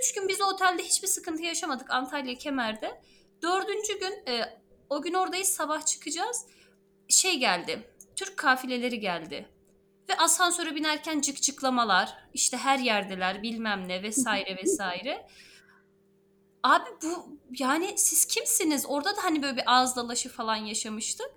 Üç 0.00 0.14
gün 0.14 0.28
biz 0.28 0.40
otelde 0.40 0.82
hiçbir 0.82 1.08
sıkıntı 1.08 1.42
yaşamadık 1.42 1.90
Antalya 1.90 2.34
Kemer'de. 2.34 3.00
Dördüncü 3.42 3.98
gün 3.98 4.32
e, 4.32 4.60
o 4.90 5.02
gün 5.02 5.14
oradayız 5.14 5.48
sabah 5.48 5.86
çıkacağız. 5.86 6.46
Şey 7.08 7.38
geldi. 7.38 7.95
Türk 8.16 8.36
kafileleri 8.36 9.00
geldi. 9.00 9.48
Ve 10.08 10.16
asansöre 10.16 10.74
binerken 10.74 11.20
cıkcıklamalar, 11.20 12.14
işte 12.34 12.56
her 12.56 12.78
yerdeler 12.78 13.42
bilmem 13.42 13.88
ne 13.88 14.02
vesaire 14.02 14.56
vesaire. 14.62 15.26
Abi 16.62 16.90
bu 17.02 17.38
yani 17.58 17.94
siz 17.96 18.24
kimsiniz? 18.24 18.86
Orada 18.88 19.16
da 19.16 19.24
hani 19.24 19.42
böyle 19.42 19.56
bir 19.56 19.62
ağız 19.66 19.96
dalaşı 19.96 20.28
falan 20.28 20.56
yaşamıştık. 20.56 21.30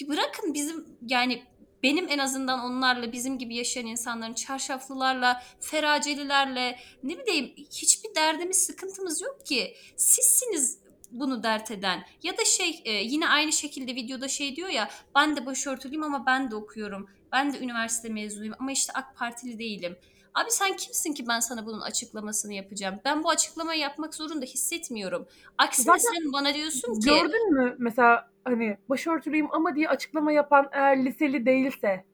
Bir 0.00 0.08
bırakın 0.08 0.54
bizim 0.54 0.86
yani 1.06 1.42
benim 1.82 2.08
en 2.08 2.18
azından 2.18 2.60
onlarla 2.60 3.12
bizim 3.12 3.38
gibi 3.38 3.56
yaşayan 3.56 3.86
insanların 3.86 4.34
çarşaflılarla, 4.34 5.42
feracelilerle 5.60 6.78
ne 7.02 7.18
bileyim 7.18 7.54
hiçbir 7.56 8.14
derdimiz, 8.14 8.56
sıkıntımız 8.56 9.20
yok 9.22 9.46
ki. 9.46 9.76
Sizsiniz 9.96 10.78
bunu 11.20 11.42
dert 11.42 11.70
eden. 11.70 12.04
Ya 12.22 12.38
da 12.38 12.44
şey 12.44 12.82
e, 12.84 12.92
yine 12.92 13.28
aynı 13.28 13.52
şekilde 13.52 13.94
videoda 13.94 14.28
şey 14.28 14.56
diyor 14.56 14.68
ya 14.68 14.88
ben 15.14 15.36
de 15.36 15.46
başörtülüyüm 15.46 16.02
ama 16.02 16.26
ben 16.26 16.50
de 16.50 16.54
okuyorum. 16.54 17.08
Ben 17.32 17.52
de 17.52 17.58
üniversite 17.58 18.08
mezunuyum 18.08 18.54
ama 18.58 18.72
işte 18.72 18.92
AK 18.96 19.16
Partili 19.16 19.58
değilim. 19.58 19.96
Abi 20.34 20.50
sen 20.50 20.76
kimsin 20.76 21.12
ki 21.12 21.24
ben 21.28 21.40
sana 21.40 21.66
bunun 21.66 21.80
açıklamasını 21.80 22.52
yapacağım? 22.52 23.00
Ben 23.04 23.24
bu 23.24 23.30
açıklamayı 23.30 23.80
yapmak 23.80 24.14
zorunda 24.14 24.44
hissetmiyorum. 24.44 25.26
Aksine 25.58 25.84
Zaten 25.84 25.98
sen 25.98 26.32
bana 26.32 26.54
diyorsun 26.54 27.00
ki 27.00 27.08
gördün 27.08 27.54
mü 27.54 27.76
mesela 27.78 28.30
hani 28.44 28.76
başörtülüyüm 28.88 29.54
ama 29.54 29.76
diye 29.76 29.88
açıklama 29.88 30.32
yapan 30.32 30.68
eğer 30.72 31.04
liseli 31.04 31.46
değilse 31.46 32.04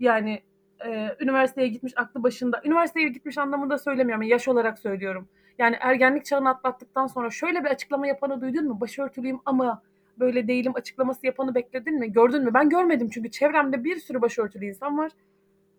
yani 0.00 0.42
e, 0.86 1.16
üniversiteye 1.20 1.68
gitmiş 1.68 1.92
aklı 1.96 2.22
başında 2.22 2.60
üniversiteye 2.64 3.08
gitmiş 3.08 3.38
anlamında 3.38 3.78
söylemiyorum 3.78 4.22
yani 4.22 4.30
yaş 4.32 4.48
olarak 4.48 4.78
söylüyorum. 4.78 5.28
Yani 5.58 5.76
ergenlik 5.80 6.24
çağını 6.24 6.48
atlattıktan 6.48 7.06
sonra 7.06 7.30
şöyle 7.30 7.64
bir 7.64 7.68
açıklama 7.70 8.06
yapanı 8.06 8.40
duydun 8.40 8.68
mu? 8.68 8.80
Başörtülüyüm 8.80 9.40
ama 9.44 9.82
böyle 10.18 10.48
değilim 10.48 10.72
açıklaması 10.74 11.26
yapanı 11.26 11.54
bekledin 11.54 11.98
mi? 11.98 12.12
Gördün 12.12 12.44
mü? 12.44 12.54
Ben 12.54 12.68
görmedim 12.68 13.08
çünkü 13.10 13.30
çevremde 13.30 13.84
bir 13.84 13.96
sürü 13.96 14.22
başörtülü 14.22 14.66
insan 14.66 14.98
var 14.98 15.12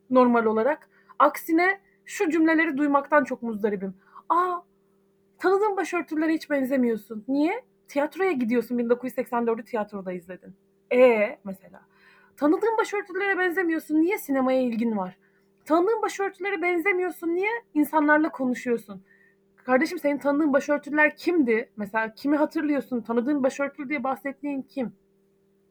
normal 0.09 0.45
olarak. 0.45 0.89
Aksine 1.19 1.79
şu 2.05 2.29
cümleleri 2.29 2.77
duymaktan 2.77 3.23
çok 3.23 3.43
muzdaribim. 3.43 3.93
Aa 4.29 4.57
tanıdığın 5.39 5.77
başörtülere 5.77 6.33
hiç 6.33 6.49
benzemiyorsun. 6.49 7.25
Niye? 7.27 7.63
Tiyatroya 7.87 8.31
gidiyorsun 8.31 8.77
1984'ü 8.77 9.63
tiyatroda 9.63 10.11
izledin. 10.11 10.55
E 10.93 11.37
mesela. 11.43 11.81
Tanıdığın 12.37 12.77
başörtülere 12.77 13.37
benzemiyorsun. 13.37 14.01
Niye 14.01 14.17
sinemaya 14.17 14.61
ilgin 14.61 14.97
var? 14.97 15.17
Tanıdığın 15.65 16.01
başörtülere 16.01 16.61
benzemiyorsun. 16.61 17.27
Niye 17.35 17.49
insanlarla 17.73 18.29
konuşuyorsun? 18.29 19.03
Kardeşim 19.67 19.99
senin 19.99 20.17
tanıdığın 20.17 20.53
başörtüler 20.53 21.15
kimdi? 21.15 21.69
Mesela 21.77 22.13
kimi 22.13 22.37
hatırlıyorsun? 22.37 23.01
Tanıdığın 23.01 23.43
başörtülü 23.43 23.89
diye 23.89 24.03
bahsettiğin 24.03 24.61
kim? 24.61 24.93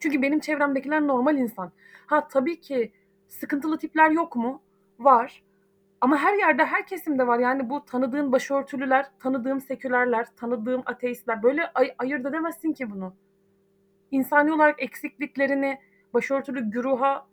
Çünkü 0.01 0.23
benim 0.23 0.41
çevremdekiler 0.41 1.07
normal 1.07 1.37
insan. 1.37 1.73
Ha 2.07 2.29
tabii 2.29 2.61
ki 2.61 2.93
sıkıntılı 3.29 3.79
tipler 3.79 4.11
yok 4.11 4.37
mu? 4.37 4.63
Var. 4.99 5.43
Ama 6.01 6.19
her 6.19 6.35
yerde, 6.35 6.65
her 6.65 6.87
kesimde 6.87 7.27
var. 7.27 7.39
Yani 7.39 7.71
bu 7.71 7.85
tanıdığın 7.85 8.33
başörtülüler, 8.33 9.07
tanıdığım 9.19 9.61
sekülerler, 9.61 10.27
tanıdığım 10.37 10.83
ateistler 10.87 11.43
böyle 11.43 11.73
ay- 11.75 11.95
ayırt 11.99 12.27
edemezsin 12.27 12.73
ki 12.73 12.91
bunu. 12.91 13.15
İnsani 14.11 14.53
olarak 14.53 14.83
eksikliklerini 14.83 15.79
başörtülü 16.15 16.71
güruha 16.71 17.27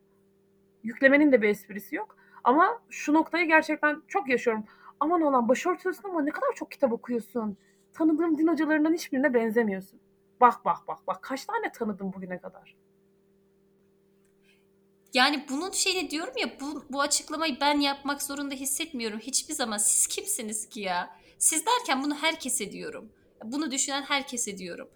yüklemenin 0.84 1.32
de 1.32 1.42
bir 1.42 1.50
esprisi 1.50 1.96
yok. 1.96 2.16
Ama 2.44 2.82
şu 2.90 3.14
noktayı 3.14 3.48
gerçekten 3.48 4.02
çok 4.08 4.30
yaşıyorum. 4.30 4.64
Aman 5.04 5.22
olan 5.22 5.50
başörtülüsün 5.50 6.10
ama 6.10 6.22
ne 6.22 6.32
kadar 6.32 6.48
çok 6.56 6.72
kitap 6.72 6.92
okuyorsun. 6.92 7.58
Tanıdığım 7.94 8.38
din 8.38 8.48
hocalarından 8.48 8.94
hiçbirine 8.94 9.34
benzemiyorsun. 9.34 10.00
Bak 10.42 10.66
bak 10.66 10.78
bak 10.88 11.08
bak 11.08 11.22
kaç 11.22 11.46
tane 11.46 11.72
tanıdım 11.72 12.14
bugüne 12.14 12.38
kadar. 12.38 12.76
Yani 15.14 15.46
bunun 15.50 15.72
şeyini 15.72 16.10
diyorum 16.10 16.34
ya 16.38 16.60
bu, 16.60 16.84
bu 16.90 17.02
açıklamayı 17.02 17.58
ben 17.62 17.80
yapmak 17.80 18.24
zorunda 18.24 18.56
hissetmiyorum 18.56 19.20
hiçbir 19.20 19.54
zaman. 19.54 19.78
Siz 19.78 20.08
kimsiniz 20.08 20.70
ki 20.70 20.80
ya? 20.80 21.18
Siz 21.38 21.66
derken 21.66 22.04
bunu 22.04 22.16
herkese 22.16 22.72
diyorum. 22.72 23.10
Bunu 23.44 23.72
düşünen 23.72 24.02
herkese 24.02 24.58
diyorum. 24.58 24.90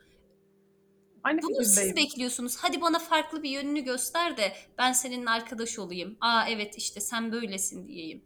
Aynı 1.24 1.42
Bunu 1.42 1.66
siz 1.66 1.96
bekliyorsunuz. 1.96 2.58
Hadi 2.58 2.82
bana 2.82 3.00
farklı 3.00 3.44
bir 3.44 3.50
yönünü 3.50 3.82
göster 3.82 4.38
de 4.38 4.54
ben 4.78 4.92
seninle 4.92 5.30
arkadaş 5.30 5.80
olayım. 5.80 6.18
Aa 6.22 6.50
evet 6.50 6.78
işte 6.78 7.00
sen 7.02 7.32
böylesin 7.32 7.88
diyeyim. 7.88 8.22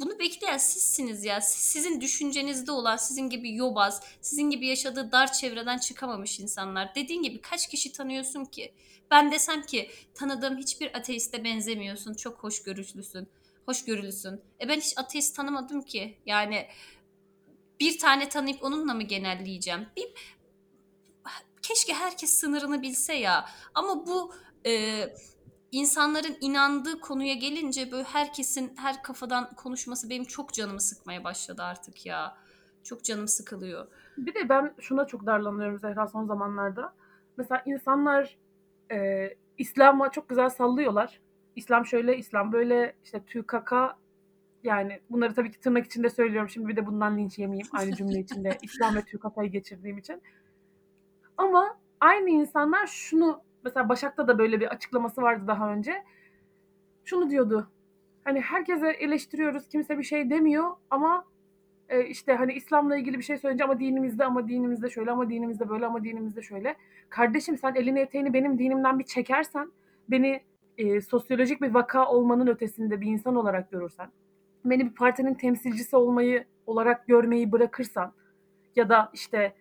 Bunu 0.00 0.18
bekleyen 0.18 0.58
sizsiniz 0.58 1.24
ya. 1.24 1.40
Siz- 1.40 1.64
Sizin 1.64 2.00
düşüncenizde 2.00 2.72
olan, 2.72 2.96
sizin 2.96 3.28
gibi 3.30 3.54
yobaz, 3.54 4.02
sizin 4.20 4.50
gibi 4.50 4.66
yaşadığı 4.66 5.12
dar 5.12 5.32
çevreden 5.32 5.78
çıkamamış 5.78 6.40
insanlar. 6.40 6.94
Dediğin 6.94 7.22
gibi 7.22 7.40
kaç 7.40 7.68
kişi 7.68 7.92
tanıyorsun 7.92 8.44
ki? 8.44 8.74
Ben 9.10 9.32
desem 9.32 9.62
ki 9.62 9.90
tanıdığım 10.14 10.58
hiçbir 10.58 10.94
ateiste 10.98 11.44
benzemiyorsun. 11.44 12.14
Çok 12.14 12.38
hoşgörülüsün. 12.44 13.28
Hoşgörülüsün. 13.66 14.40
E 14.60 14.68
ben 14.68 14.80
hiç 14.80 14.98
ateist 14.98 15.36
tanımadım 15.36 15.82
ki. 15.82 16.18
Yani 16.26 16.66
bir 17.80 17.98
tane 17.98 18.28
tanıyıp 18.28 18.62
onunla 18.64 18.94
mı 18.94 19.02
genelleyeceğim? 19.02 19.86
Bir, 19.96 20.08
keşke 21.62 21.94
herkes 21.94 22.30
sınırını 22.30 22.82
bilse 22.82 23.14
ya. 23.14 23.48
Ama 23.74 24.06
bu 24.06 24.34
Eee, 24.64 25.14
insanların 25.74 26.36
inandığı 26.40 27.00
konuya 27.00 27.34
gelince 27.34 27.92
böyle 27.92 28.04
herkesin 28.04 28.72
her 28.76 29.02
kafadan 29.02 29.54
konuşması 29.54 30.10
benim 30.10 30.24
çok 30.24 30.52
canımı 30.52 30.80
sıkmaya 30.80 31.24
başladı 31.24 31.62
artık 31.62 32.06
ya. 32.06 32.36
Çok 32.84 33.04
canım 33.04 33.28
sıkılıyor. 33.28 33.86
Bir 34.16 34.34
de 34.34 34.48
ben 34.48 34.74
şuna 34.80 35.06
çok 35.06 35.26
darlanıyorum 35.26 35.78
Zehra 35.78 36.06
son 36.06 36.26
zamanlarda. 36.26 36.94
Mesela 37.36 37.62
insanlar 37.66 38.36
e, 38.92 39.28
İslam'a 39.58 40.10
çok 40.10 40.28
güzel 40.28 40.50
sallıyorlar. 40.50 41.20
İslam 41.56 41.86
şöyle, 41.86 42.16
İslam 42.18 42.52
böyle, 42.52 42.96
işte 43.04 43.24
TÜKK 43.24 43.72
yani 44.64 45.00
bunları 45.10 45.34
tabii 45.34 45.50
ki 45.50 45.60
tırnak 45.60 45.86
içinde 45.86 46.10
söylüyorum. 46.10 46.48
Şimdi 46.48 46.68
bir 46.68 46.76
de 46.76 46.86
bundan 46.86 47.18
linç 47.18 47.38
yemeyeyim 47.38 47.68
aynı 47.72 47.94
cümle 47.94 48.18
içinde 48.18 48.58
İslam 48.62 48.96
ve 48.96 49.02
TÜKK'yı 49.02 49.50
geçirdiğim 49.50 49.98
için. 49.98 50.22
Ama 51.36 51.78
aynı 52.00 52.30
insanlar 52.30 52.86
şunu 52.86 53.42
mesela 53.64 53.88
Başak'ta 53.88 54.28
da 54.28 54.38
böyle 54.38 54.60
bir 54.60 54.66
açıklaması 54.66 55.22
vardı 55.22 55.44
daha 55.46 55.72
önce. 55.72 56.04
Şunu 57.04 57.30
diyordu. 57.30 57.70
Hani 58.24 58.40
herkese 58.40 58.88
eleştiriyoruz, 58.90 59.68
kimse 59.68 59.98
bir 59.98 60.02
şey 60.02 60.30
demiyor 60.30 60.70
ama 60.90 61.24
e, 61.88 62.06
işte 62.06 62.34
hani 62.34 62.52
İslam'la 62.52 62.96
ilgili 62.96 63.18
bir 63.18 63.22
şey 63.22 63.38
söyleyince 63.38 63.64
ama 63.64 63.80
dinimizde 63.80 64.24
ama 64.24 64.48
dinimizde 64.48 64.90
şöyle 64.90 65.10
ama 65.10 65.30
dinimizde 65.30 65.68
böyle 65.68 65.86
ama 65.86 66.04
dinimizde 66.04 66.42
şöyle. 66.42 66.76
Kardeşim 67.08 67.58
sen 67.58 67.74
elini 67.74 68.00
eteğini 68.00 68.32
benim 68.32 68.58
dinimden 68.58 68.98
bir 68.98 69.04
çekersen, 69.04 69.72
beni 70.08 70.40
e, 70.78 71.00
sosyolojik 71.00 71.62
bir 71.62 71.74
vaka 71.74 72.08
olmanın 72.08 72.46
ötesinde 72.46 73.00
bir 73.00 73.06
insan 73.06 73.36
olarak 73.36 73.70
görürsen, 73.70 74.08
beni 74.64 74.90
bir 74.90 74.94
partinin 74.94 75.34
temsilcisi 75.34 75.96
olmayı 75.96 76.44
olarak 76.66 77.06
görmeyi 77.06 77.52
bırakırsan 77.52 78.12
ya 78.76 78.88
da 78.88 79.10
işte 79.12 79.54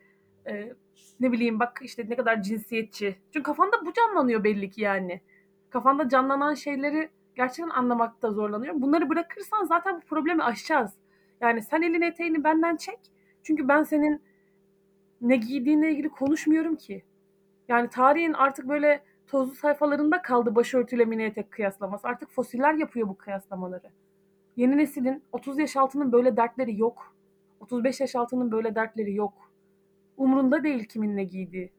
e, 0.48 0.74
ne 1.20 1.32
bileyim 1.32 1.60
bak 1.60 1.80
işte 1.84 2.06
ne 2.10 2.16
kadar 2.16 2.42
cinsiyetçi. 2.42 3.16
Çünkü 3.34 3.44
kafanda 3.44 3.86
bu 3.86 3.94
canlanıyor 3.94 4.44
belli 4.44 4.70
ki 4.70 4.82
yani. 4.82 5.22
Kafanda 5.70 6.10
canlanan 6.10 6.54
şeyleri 6.54 7.10
gerçekten 7.36 7.70
anlamakta 7.70 8.32
zorlanıyorum. 8.32 8.82
Bunları 8.82 9.10
bırakırsan 9.10 9.66
zaten 9.66 9.96
bu 9.96 10.02
problemi 10.02 10.44
aşacağız. 10.44 10.94
Yani 11.42 11.62
sen 11.62 11.82
elini 11.82 12.06
eteğini 12.06 12.44
benden 12.44 12.76
çek. 12.76 13.00
Çünkü 13.44 13.68
ben 13.68 13.84
senin 13.84 14.22
ne 15.22 15.36
giydiğinle 15.36 15.92
ilgili 15.92 16.10
konuşmuyorum 16.10 16.76
ki. 16.76 17.04
Yani 17.68 17.90
tarihin 17.90 18.34
artık 18.34 18.70
böyle 18.70 19.04
tozlu 19.28 19.56
sayfalarında 19.56 20.22
kaldı 20.22 20.56
başörtüyle 20.56 21.06
mini 21.06 21.24
etek 21.24 21.52
kıyaslaması. 21.52 22.08
Artık 22.08 22.30
fosiller 22.30 22.74
yapıyor 22.74 23.08
bu 23.08 23.18
kıyaslamaları. 23.18 23.92
Yeni 24.56 24.78
neslin 24.78 25.24
30 25.32 25.60
yaş 25.60 25.78
altının 25.78 26.12
böyle 26.12 26.38
dertleri 26.38 26.80
yok. 26.80 27.16
35 27.60 28.00
yaş 28.00 28.16
altının 28.16 28.52
böyle 28.52 28.76
dertleri 28.76 29.16
yok. 29.16 29.34
Umrunda 30.18 30.64
değil 30.64 30.86
kimin 30.86 31.18
ne 31.18 31.24
giydiği. 31.24 31.72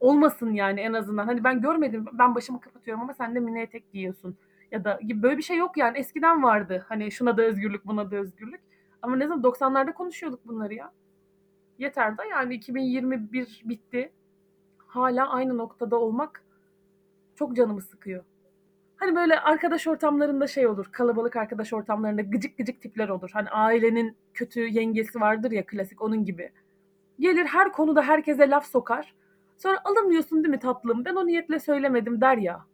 Olmasın 0.00 0.52
yani 0.52 0.80
en 0.80 0.92
azından. 0.92 1.26
Hani 1.26 1.44
ben 1.44 1.60
görmedim 1.62 2.06
ben 2.12 2.34
başımı 2.34 2.60
kapatıyorum 2.60 3.02
ama 3.02 3.14
sen 3.14 3.34
de 3.34 3.40
mini 3.40 3.60
etek 3.60 3.92
giyiyorsun. 3.92 4.36
Ya 4.70 4.84
da 4.84 5.00
gibi 5.06 5.22
böyle 5.22 5.38
bir 5.38 5.42
şey 5.42 5.56
yok 5.56 5.76
yani. 5.76 5.98
Eskiden 5.98 6.42
vardı. 6.42 6.84
Hani 6.88 7.12
şuna 7.12 7.36
da 7.36 7.42
özgürlük 7.42 7.86
buna 7.86 8.10
da 8.10 8.16
özgürlük. 8.16 8.60
Ama 9.02 9.16
ne 9.16 9.26
zaman 9.26 9.42
90'larda 9.44 9.92
konuşuyorduk 9.92 10.46
bunları 10.46 10.74
ya. 10.74 10.92
Yeter 11.78 12.18
de 12.18 12.22
yani 12.30 12.54
2021 12.54 13.62
bitti. 13.64 14.12
Hala 14.78 15.28
aynı 15.30 15.58
noktada 15.58 15.96
olmak 15.96 16.44
çok 17.36 17.56
canımı 17.56 17.82
sıkıyor. 17.82 18.24
Hani 18.96 19.16
böyle 19.16 19.40
arkadaş 19.40 19.86
ortamlarında 19.86 20.46
şey 20.46 20.66
olur. 20.66 20.86
Kalabalık 20.92 21.36
arkadaş 21.36 21.72
ortamlarında 21.72 22.22
gıcık 22.22 22.58
gıcık 22.58 22.80
tipler 22.80 23.08
olur. 23.08 23.30
Hani 23.32 23.48
ailenin 23.48 24.16
kötü 24.34 24.60
yengesi 24.60 25.20
vardır 25.20 25.50
ya 25.50 25.66
klasik 25.66 26.02
onun 26.02 26.24
gibi. 26.24 26.52
Gelir 27.20 27.44
her 27.44 27.72
konuda 27.72 28.02
herkese 28.02 28.50
laf 28.50 28.66
sokar. 28.66 29.14
Sonra 29.56 29.78
alınmıyorsun 29.84 30.44
değil 30.44 30.54
mi 30.54 30.58
tatlım? 30.58 31.04
Ben 31.04 31.14
o 31.14 31.26
niyetle 31.26 31.58
söylemedim 31.58 32.20
der 32.20 32.36
ya. 32.36 32.66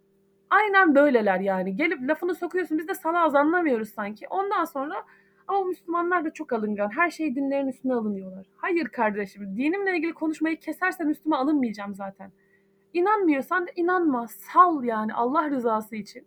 Aynen 0.51 0.95
böyleler 0.95 1.41
yani. 1.41 1.77
Gelip 1.77 2.09
lafını 2.09 2.35
sokuyorsun. 2.35 2.79
Biz 2.79 2.89
de 2.89 2.95
salağız 2.95 3.35
anlamıyoruz 3.35 3.89
sanki. 3.89 4.29
Ondan 4.29 4.65
sonra 4.65 5.05
ama 5.49 5.65
Müslümanlar 5.65 6.25
da 6.25 6.33
çok 6.33 6.53
alıngan. 6.53 6.91
Her 6.97 7.11
şeyi 7.11 7.35
dinlerin 7.35 7.69
üstüne 7.69 7.95
alınıyorlar. 7.95 8.47
Hayır 8.57 8.89
kardeşim. 8.89 9.57
Dinimle 9.57 9.97
ilgili 9.97 10.12
konuşmayı 10.12 10.61
kesersen 10.61 11.09
üstüme 11.09 11.37
alınmayacağım 11.37 11.95
zaten. 11.95 12.33
İnanmıyorsan 12.95 13.67
da 13.67 13.71
inanma. 13.77 14.29
Sal 14.29 14.85
yani 14.85 15.15
Allah 15.15 15.51
rızası 15.51 15.97
için. 15.97 16.27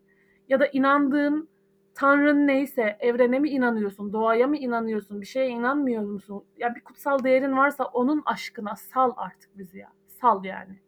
Ya 0.49 0.59
da 0.59 0.67
inandığın 0.67 1.49
Tanrın 1.95 2.47
neyse 2.47 2.97
evrene 2.99 3.39
mi 3.39 3.49
inanıyorsun, 3.49 4.13
doğaya 4.13 4.47
mı 4.47 4.57
inanıyorsun, 4.57 5.21
bir 5.21 5.25
şeye 5.25 5.47
inanmıyor 5.49 6.03
musun? 6.03 6.43
Ya 6.57 6.75
bir 6.75 6.81
kutsal 6.81 7.23
değerin 7.23 7.57
varsa 7.57 7.83
onun 7.83 8.21
aşkına 8.25 8.75
sal 8.75 9.13
artık 9.17 9.57
bizi 9.57 9.77
ya. 9.77 9.91
Sal 10.21 10.45
yani. 10.45 10.79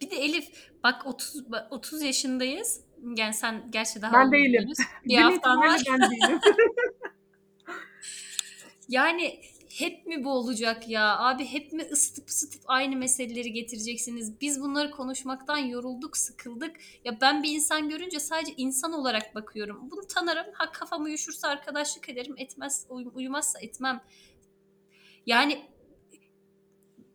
Bir 0.00 0.10
de 0.10 0.16
Elif 0.16 0.70
bak 0.84 1.06
30 1.06 1.50
bak 1.52 1.66
30 1.70 2.02
yaşındayız. 2.02 2.84
Yani 3.16 3.34
sen 3.34 3.70
gerçi 3.70 4.02
daha 4.02 4.12
Ben 4.12 4.32
değilim. 4.32 4.72
Bir 5.04 5.16
haftan 5.18 5.58
var. 5.58 5.82
ben 5.90 6.00
değilim. 6.10 6.40
Yani 8.88 9.40
hep 9.78 10.06
mi 10.06 10.24
bu 10.24 10.30
olacak 10.32 10.88
ya? 10.88 11.18
Abi 11.18 11.44
hep 11.44 11.72
mi 11.72 11.82
ısıtıp 11.92 12.28
ısıtıp 12.28 12.62
aynı 12.66 12.96
meseleleri 12.96 13.52
getireceksiniz? 13.52 14.40
Biz 14.40 14.60
bunları 14.60 14.90
konuşmaktan 14.90 15.56
yorulduk, 15.58 16.16
sıkıldık. 16.16 16.76
Ya 17.04 17.20
ben 17.20 17.42
bir 17.42 17.50
insan 17.50 17.88
görünce 17.88 18.20
sadece 18.20 18.52
insan 18.56 18.92
olarak 18.92 19.34
bakıyorum. 19.34 19.90
Bunu 19.90 20.06
tanırım. 20.06 20.46
Ha 20.52 20.72
kafam 20.72 21.04
uyuşursa 21.04 21.48
arkadaşlık 21.48 22.08
ederim. 22.08 22.34
Etmez, 22.38 22.86
uy- 22.88 23.10
uyumazsa 23.14 23.60
etmem. 23.60 24.00
Yani 25.26 25.62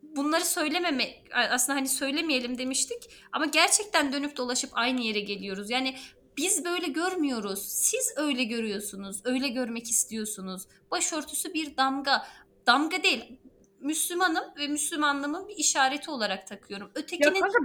bunları 0.02 0.44
söylememe 0.44 1.04
aslında 1.50 1.78
hani 1.78 1.88
söylemeyelim 1.88 2.58
demiştik 2.58 3.10
ama 3.32 3.46
gerçekten 3.46 4.12
dönüp 4.12 4.36
dolaşıp 4.36 4.70
aynı 4.72 5.00
yere 5.00 5.20
geliyoruz. 5.20 5.70
Yani 5.70 5.96
biz 6.36 6.64
böyle 6.64 6.86
görmüyoruz. 6.86 7.68
Siz 7.68 8.12
öyle 8.16 8.44
görüyorsunuz. 8.44 9.20
Öyle 9.24 9.48
görmek 9.48 9.90
istiyorsunuz. 9.90 10.62
Başörtüsü 10.90 11.54
bir 11.54 11.76
damga. 11.76 12.26
Damga 12.70 13.02
değil. 13.02 13.38
Müslümanım 13.80 14.44
ve 14.58 14.68
Müslümanlığımın 14.68 15.48
bir 15.48 15.56
işareti 15.56 16.10
olarak 16.10 16.46
takıyorum. 16.46 16.86
Ya 16.86 17.02
Ötekinin 17.02 17.40
kanka 17.40 17.58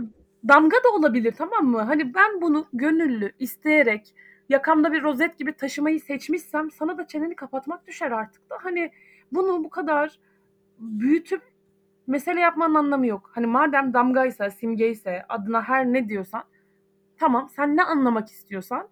damga 0.47 0.77
da 0.83 0.89
olabilir 0.89 1.33
tamam 1.37 1.65
mı? 1.65 1.81
Hani 1.81 2.13
ben 2.13 2.41
bunu 2.41 2.67
gönüllü, 2.73 3.31
isteyerek 3.39 4.15
yakamda 4.49 4.93
bir 4.93 5.03
rozet 5.03 5.37
gibi 5.37 5.53
taşımayı 5.53 5.99
seçmişsem 5.99 6.71
sana 6.71 6.97
da 6.97 7.07
çeneni 7.07 7.35
kapatmak 7.35 7.87
düşer 7.87 8.11
artık 8.11 8.49
da. 8.49 8.57
Hani 8.61 8.91
bunu 9.31 9.63
bu 9.63 9.69
kadar 9.69 10.19
büyütüp 10.79 11.41
mesele 12.07 12.39
yapmanın 12.39 12.75
anlamı 12.75 13.07
yok. 13.07 13.31
Hani 13.33 13.47
madem 13.47 13.93
damgaysa, 13.93 14.51
simgeyse, 14.51 15.25
adına 15.29 15.61
her 15.61 15.85
ne 15.85 16.09
diyorsan 16.09 16.43
tamam 17.17 17.49
sen 17.55 17.75
ne 17.75 17.83
anlamak 17.83 18.29
istiyorsan 18.29 18.87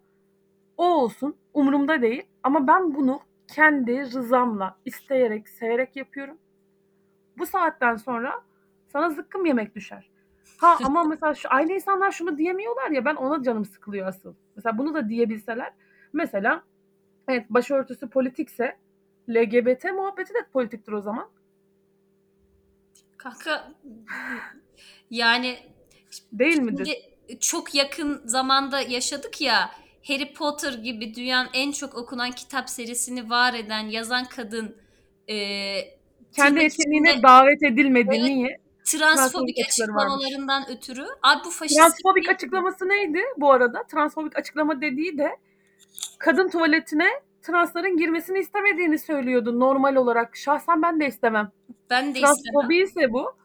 o 0.78 0.86
olsun. 0.86 1.36
Umurumda 1.54 2.02
değil. 2.02 2.24
Ama 2.44 2.68
ben 2.68 2.96
bunu 2.96 3.20
kendi 3.48 4.02
rızamla, 4.02 4.78
isteyerek, 4.86 5.50
severek 5.50 5.96
yapıyorum. 5.96 6.38
Bu 7.38 7.46
saatten 7.46 7.96
sonra 7.96 8.42
sana 8.88 9.10
zıkkım 9.10 9.46
yemek 9.46 9.76
düşer. 9.76 10.10
Ha 10.58 10.78
ama 10.84 11.04
mesela 11.04 11.34
şu, 11.34 11.50
aynı 11.52 11.74
insanlar 11.74 12.12
şunu 12.12 12.38
diyemiyorlar 12.38 12.92
ya 12.92 13.06
ben 13.06 13.16
ona 13.16 13.44
canım 13.44 13.66
sıkılıyor 13.66 14.08
asıl. 14.08 14.34
Mesela 14.56 14.78
bunu 14.78 14.94
da 14.94 15.10
diyebilseler. 15.10 15.74
Mesela 16.14 16.64
evet 17.28 17.50
başörtüsü 17.50 18.10
politikse 18.10 18.78
LGBT 19.30 19.84
muhabbeti 19.84 20.34
de 20.34 20.46
politiktir 20.54 20.92
o 20.92 21.02
zaman. 21.02 21.30
kanka 23.18 23.72
yani 25.10 25.60
Değil 26.32 26.60
midir? 26.60 26.98
Çok 27.40 27.76
yakın 27.76 28.22
zamanda 28.26 28.82
yaşadık 28.82 29.42
ya 29.42 29.72
Harry 30.08 30.34
Potter 30.34 30.74
gibi 30.74 31.16
dünyanın 31.16 31.50
en 31.54 31.72
çok 31.72 31.96
okunan 31.96 32.32
kitap 32.32 32.70
serisini 32.70 33.30
var 33.30 33.54
eden 33.54 33.88
yazan 33.88 34.26
kadın 34.26 34.76
e, 35.30 35.36
Kendi 36.36 36.60
etkinliğine 36.60 37.24
davet 37.24 37.64
edilmedi. 37.64 38.10
Evet. 38.12 38.24
Niye? 38.24 38.64
transfobik 38.84 39.60
açıkları 39.66 39.96
varmış. 39.96 40.14
açıklamalarından 40.14 40.70
ötürü 40.70 41.06
abi 41.24 41.46
bu 41.46 41.50
faşist 41.52 41.80
Transfobik 41.80 42.30
açıklaması 42.30 42.90
neydi 42.90 43.20
bu 43.38 43.52
arada? 43.52 43.84
Transfobik 43.92 44.38
açıklama 44.38 44.82
dediği 44.82 45.18
de 45.18 45.38
kadın 46.18 46.50
tuvaletine 46.50 47.10
transların 47.42 47.98
girmesini 47.98 48.40
istemediğini 48.40 49.00
söylüyordu 49.00 49.60
normal 49.60 49.96
olarak. 49.96 50.36
Şahsen 50.36 50.82
ben 50.82 51.00
de 51.00 51.08
istemem. 51.08 51.52
ben 51.90 52.06
de 52.16 52.20
istemem. 52.20 52.36
Transfobi 52.36 52.78
ise 52.78 53.14
bu. 53.14 53.36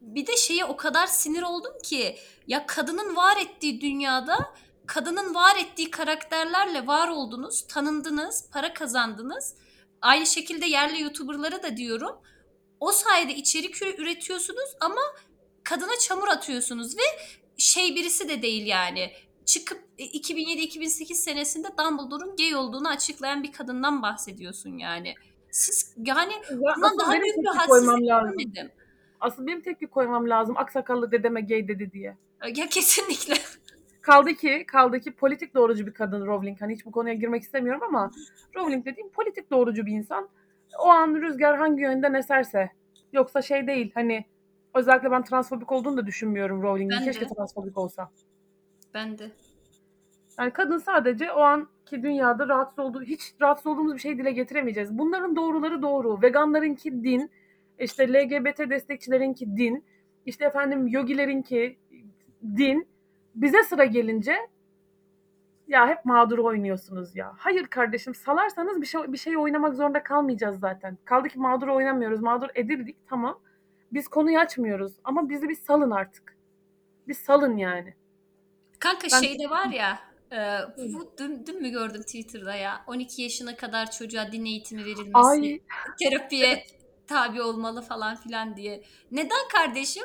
Bir 0.00 0.26
de 0.26 0.36
şeye 0.36 0.64
o 0.64 0.76
kadar 0.76 1.06
sinir 1.06 1.42
oldum 1.42 1.72
ki 1.82 2.16
ya 2.46 2.66
kadının 2.66 3.16
var 3.16 3.36
ettiği 3.42 3.80
dünyada 3.80 4.54
kadının 4.86 5.34
var 5.34 5.56
ettiği 5.56 5.90
karakterlerle 5.90 6.86
var 6.86 7.08
oldunuz, 7.08 7.66
tanındınız, 7.66 8.50
para 8.52 8.74
kazandınız. 8.74 9.54
Aynı 10.02 10.26
şekilde 10.26 10.66
yerli 10.66 11.02
YouTuber'lara 11.02 11.62
da 11.62 11.76
diyorum. 11.76 12.16
O 12.80 12.92
sayede 12.92 13.34
içerik 13.34 13.82
üretiyorsunuz 13.98 14.76
ama 14.80 15.00
kadına 15.64 15.98
çamur 16.00 16.28
atıyorsunuz 16.28 16.96
ve 16.96 17.02
şey 17.58 17.94
birisi 17.96 18.28
de 18.28 18.42
değil 18.42 18.66
yani. 18.66 19.12
Çıkıp 19.44 19.80
e, 19.98 20.04
2007-2008 20.06 21.14
senesinde 21.14 21.68
Dumbledore'un 21.78 22.36
gay 22.36 22.54
olduğunu 22.54 22.88
açıklayan 22.88 23.42
bir 23.42 23.52
kadından 23.52 24.02
bahsediyorsun 24.02 24.78
yani. 24.78 25.14
Siz 25.50 25.94
yani 25.96 26.32
Ya 26.32 26.74
bundan 26.76 26.98
daha 26.98 27.12
büyük 27.12 27.36
bir 27.38 27.46
hadsizlik 27.46 27.88
lazım. 27.88 28.06
görmedim. 28.06 28.72
Asıl 29.20 29.46
benim 29.46 29.62
tepki 29.62 29.86
koymam 29.86 30.30
lazım. 30.30 30.56
Aksakallı 30.56 31.12
dedeme 31.12 31.40
gay 31.40 31.68
dedi 31.68 31.90
diye. 31.92 32.16
Ya 32.56 32.68
kesinlikle. 32.68 33.34
Kaldı 34.04 34.34
ki, 34.34 34.64
kaldı 34.66 35.00
ki 35.00 35.12
politik 35.12 35.54
doğrucu 35.54 35.86
bir 35.86 35.92
kadın 35.92 36.26
Rowling. 36.26 36.60
Hani 36.60 36.74
hiç 36.74 36.86
bu 36.86 36.90
konuya 36.92 37.14
girmek 37.14 37.42
istemiyorum 37.42 37.82
ama 37.88 38.10
Rowling 38.56 38.86
dediğim 38.86 39.10
politik 39.10 39.50
doğrucu 39.50 39.86
bir 39.86 39.92
insan. 39.92 40.28
O 40.78 40.88
an 40.88 41.14
rüzgar 41.14 41.58
hangi 41.58 41.82
yönden 41.82 42.14
eserse. 42.14 42.70
Yoksa 43.12 43.42
şey 43.42 43.66
değil 43.66 43.90
hani 43.94 44.24
özellikle 44.74 45.10
ben 45.10 45.24
transfobik 45.24 45.72
olduğunu 45.72 45.96
da 45.96 46.06
düşünmüyorum 46.06 46.62
Rowling'in. 46.62 47.04
Keşke 47.04 47.26
transfobik 47.26 47.78
olsa. 47.78 48.10
Ben 48.94 49.18
de. 49.18 49.30
Yani 50.38 50.50
kadın 50.50 50.78
sadece 50.78 51.32
o 51.32 51.40
anki 51.40 52.02
dünyada 52.02 52.48
rahatsız 52.48 52.78
olduğu, 52.78 53.02
hiç 53.02 53.34
rahatsız 53.40 53.66
olduğumuz 53.66 53.94
bir 53.94 54.00
şey 54.00 54.18
dile 54.18 54.32
getiremeyeceğiz. 54.32 54.98
Bunların 54.98 55.36
doğruları 55.36 55.82
doğru. 55.82 56.22
Veganlarınki 56.22 56.92
din, 57.04 57.30
işte 57.78 58.12
LGBT 58.12 58.70
destekçilerinki 58.70 59.56
din, 59.56 59.84
işte 60.26 60.44
efendim 60.44 60.86
yogilerinki 60.88 61.78
din. 62.56 62.93
Bize 63.34 63.62
sıra 63.62 63.84
gelince 63.84 64.36
ya 65.68 65.88
hep 65.88 66.04
mağdur 66.04 66.38
oynuyorsunuz 66.38 67.16
ya. 67.16 67.32
Hayır 67.36 67.66
kardeşim 67.66 68.14
salarsanız 68.14 68.80
bir 68.80 68.86
şey 68.86 69.12
bir 69.12 69.18
şey 69.18 69.36
oynamak 69.36 69.74
zorunda 69.74 70.02
kalmayacağız 70.02 70.60
zaten. 70.60 70.98
Kaldı 71.04 71.28
ki 71.28 71.38
mağdur 71.38 71.68
oynamıyoruz. 71.68 72.20
Mağdur 72.20 72.48
edildik 72.54 72.96
tamam. 73.08 73.40
Biz 73.92 74.08
konuyu 74.08 74.38
açmıyoruz 74.38 74.92
ama 75.04 75.28
bizi 75.28 75.48
bir 75.48 75.54
salın 75.54 75.90
artık. 75.90 76.36
Bir 77.08 77.14
salın 77.14 77.56
yani. 77.56 77.94
Kanka 78.78 79.08
Ben- 79.12 79.20
şeyde 79.20 79.50
var 79.50 79.66
ya 79.66 79.98
e, 80.32 80.58
bu 80.94 81.12
dün, 81.18 81.46
dün 81.46 81.62
mü 81.62 81.68
gördüm 81.68 82.02
Twitter'da 82.02 82.54
ya 82.54 82.84
12 82.86 83.22
yaşına 83.22 83.56
kadar 83.56 83.90
çocuğa 83.90 84.32
din 84.32 84.44
eğitimi 84.44 84.84
verilmesi 84.84 85.12
Ay 85.14 85.60
terapiye 85.98 86.66
tabi 87.06 87.42
olmalı 87.42 87.82
falan 87.82 88.16
filan 88.16 88.56
diye. 88.56 88.82
Neden 89.10 89.48
kardeşim? 89.52 90.04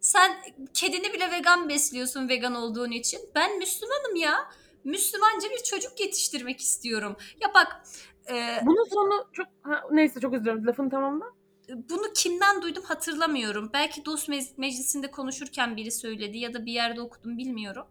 Sen 0.00 0.36
kedini 0.74 1.12
bile 1.12 1.30
vegan 1.30 1.68
besliyorsun 1.68 2.28
vegan 2.28 2.54
olduğun 2.54 2.90
için. 2.90 3.20
Ben 3.34 3.58
Müslümanım 3.58 4.16
ya. 4.16 4.50
Müslümanca 4.84 5.50
bir 5.50 5.62
çocuk 5.62 6.00
yetiştirmek 6.00 6.60
istiyorum. 6.60 7.16
Ya 7.40 7.54
bak 7.54 7.82
e, 8.30 8.60
bunun 8.66 8.84
sonu 8.84 9.28
çok 9.32 9.46
ha, 9.62 9.82
neyse 9.90 10.20
çok 10.20 10.34
özür 10.34 10.44
dilerim. 10.44 10.66
Lafını 10.66 10.90
tamamla. 10.90 11.24
bunu 11.68 12.12
kimden 12.14 12.62
duydum 12.62 12.82
hatırlamıyorum. 12.86 13.70
Belki 13.72 14.04
dost 14.04 14.28
mec- 14.28 14.52
meclisinde 14.56 15.10
konuşurken 15.10 15.76
biri 15.76 15.90
söyledi 15.90 16.38
ya 16.38 16.54
da 16.54 16.66
bir 16.66 16.72
yerde 16.72 17.00
okudum 17.00 17.38
bilmiyorum. 17.38 17.86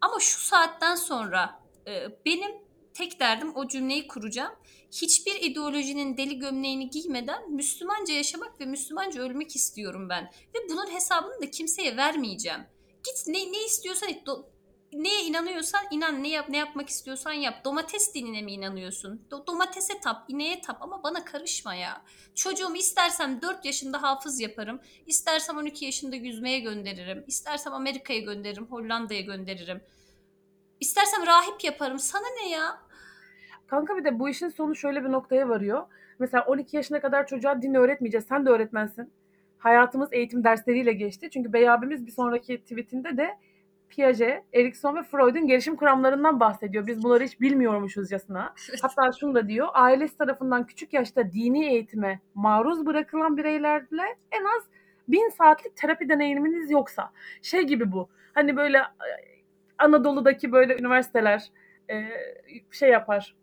Ama 0.00 0.20
şu 0.20 0.40
saatten 0.40 0.94
sonra 0.94 1.60
e, 1.86 2.08
benim 2.26 2.50
tek 2.94 3.20
derdim 3.20 3.52
o 3.56 3.68
cümleyi 3.68 4.08
kuracağım. 4.08 4.52
Hiçbir 4.92 5.34
ideolojinin 5.42 6.16
deli 6.16 6.38
gömleğini 6.38 6.90
giymeden 6.90 7.52
Müslümanca 7.52 8.14
yaşamak 8.14 8.60
ve 8.60 8.64
Müslümanca 8.64 9.22
ölmek 9.22 9.56
istiyorum 9.56 10.08
ben. 10.08 10.24
Ve 10.24 10.58
bunun 10.70 10.94
hesabını 10.94 11.42
da 11.42 11.50
kimseye 11.50 11.96
vermeyeceğim. 11.96 12.60
Git 13.04 13.26
ne, 13.26 13.52
ne 13.52 13.64
istiyorsan 13.64 14.08
neye 14.92 15.22
inanıyorsan 15.22 15.84
inan. 15.90 16.22
Ne 16.22 16.28
yap 16.28 16.48
ne 16.48 16.56
yapmak 16.56 16.88
istiyorsan 16.88 17.32
yap. 17.32 17.64
Domates 17.64 18.14
dinine 18.14 18.42
mi 18.42 18.52
inanıyorsun? 18.52 19.26
Do- 19.30 19.46
domatese 19.46 20.00
tap, 20.00 20.30
ineğe 20.30 20.60
tap 20.60 20.82
ama 20.82 21.02
bana 21.02 21.24
karışma 21.24 21.74
ya. 21.74 22.04
Çocuğumu 22.34 22.76
istersem 22.76 23.42
4 23.42 23.64
yaşında 23.64 24.02
hafız 24.02 24.40
yaparım. 24.40 24.80
istersem 25.06 25.56
12 25.56 25.84
yaşında 25.84 26.16
yüzmeye 26.16 26.60
gönderirim. 26.60 27.24
istersem 27.26 27.72
Amerika'ya 27.72 28.20
gönderirim, 28.20 28.66
Hollanda'ya 28.66 29.20
gönderirim. 29.20 29.80
İstersem 30.80 31.26
rahip 31.26 31.64
yaparım. 31.64 31.98
Sana 31.98 32.26
ne 32.42 32.48
ya? 32.48 32.87
Kanka 33.68 33.96
bir 33.96 34.04
de 34.04 34.18
bu 34.18 34.28
işin 34.28 34.48
sonu 34.48 34.74
şöyle 34.74 35.04
bir 35.04 35.12
noktaya 35.12 35.48
varıyor. 35.48 35.82
Mesela 36.18 36.44
12 36.44 36.76
yaşına 36.76 37.00
kadar 37.00 37.26
çocuğa 37.26 37.62
din 37.62 37.74
öğretmeyeceğiz. 37.74 38.26
Sen 38.26 38.46
de 38.46 38.50
öğretmensin. 38.50 39.12
Hayatımız 39.58 40.12
eğitim 40.12 40.44
dersleriyle 40.44 40.92
geçti. 40.92 41.30
Çünkü 41.30 41.52
Bey 41.52 41.70
abimiz 41.70 42.06
bir 42.06 42.10
sonraki 42.12 42.62
tweetinde 42.62 43.16
de 43.16 43.38
Piaget, 43.88 44.44
Erikson 44.52 44.96
ve 44.96 45.02
Freud'un 45.02 45.46
gelişim 45.46 45.76
kuramlarından 45.76 46.40
bahsediyor. 46.40 46.86
Biz 46.86 47.02
bunları 47.02 47.24
hiç 47.24 47.40
bilmiyormuşuzcasına. 47.40 48.54
Hatta 48.82 49.12
şunu 49.20 49.34
da 49.34 49.48
diyor. 49.48 49.68
Ailesi 49.72 50.18
tarafından 50.18 50.66
küçük 50.66 50.92
yaşta 50.92 51.32
dini 51.32 51.66
eğitime 51.66 52.20
maruz 52.34 52.86
bırakılan 52.86 53.36
bireylerle 53.36 54.02
en 54.32 54.44
az 54.44 54.62
bin 55.08 55.28
saatlik 55.28 55.76
terapi 55.76 56.08
deneyiminiz 56.08 56.70
yoksa. 56.70 57.10
Şey 57.42 57.62
gibi 57.62 57.92
bu. 57.92 58.08
Hani 58.34 58.56
böyle 58.56 58.78
e, 58.78 59.10
Anadolu'daki 59.78 60.52
böyle 60.52 60.78
üniversiteler 60.78 61.50
e, 61.90 62.04
şey 62.70 62.90
yapar. 62.90 63.34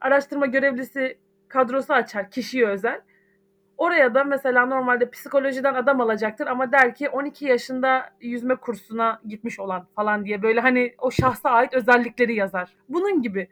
Araştırma 0.00 0.46
görevlisi 0.46 1.18
kadrosu 1.48 1.92
açar 1.92 2.30
kişiye 2.30 2.66
özel. 2.66 3.00
Oraya 3.78 4.14
da 4.14 4.24
mesela 4.24 4.66
normalde 4.66 5.10
psikolojiden 5.10 5.74
adam 5.74 6.00
alacaktır 6.00 6.46
ama 6.46 6.72
der 6.72 6.94
ki 6.94 7.08
12 7.08 7.44
yaşında 7.44 8.10
yüzme 8.20 8.56
kursuna 8.56 9.20
gitmiş 9.26 9.60
olan 9.60 9.86
falan 9.96 10.24
diye 10.24 10.42
böyle 10.42 10.60
hani 10.60 10.94
o 10.98 11.10
şahsa 11.10 11.50
ait 11.50 11.74
özellikleri 11.74 12.34
yazar. 12.34 12.76
Bunun 12.88 13.22
gibi. 13.22 13.48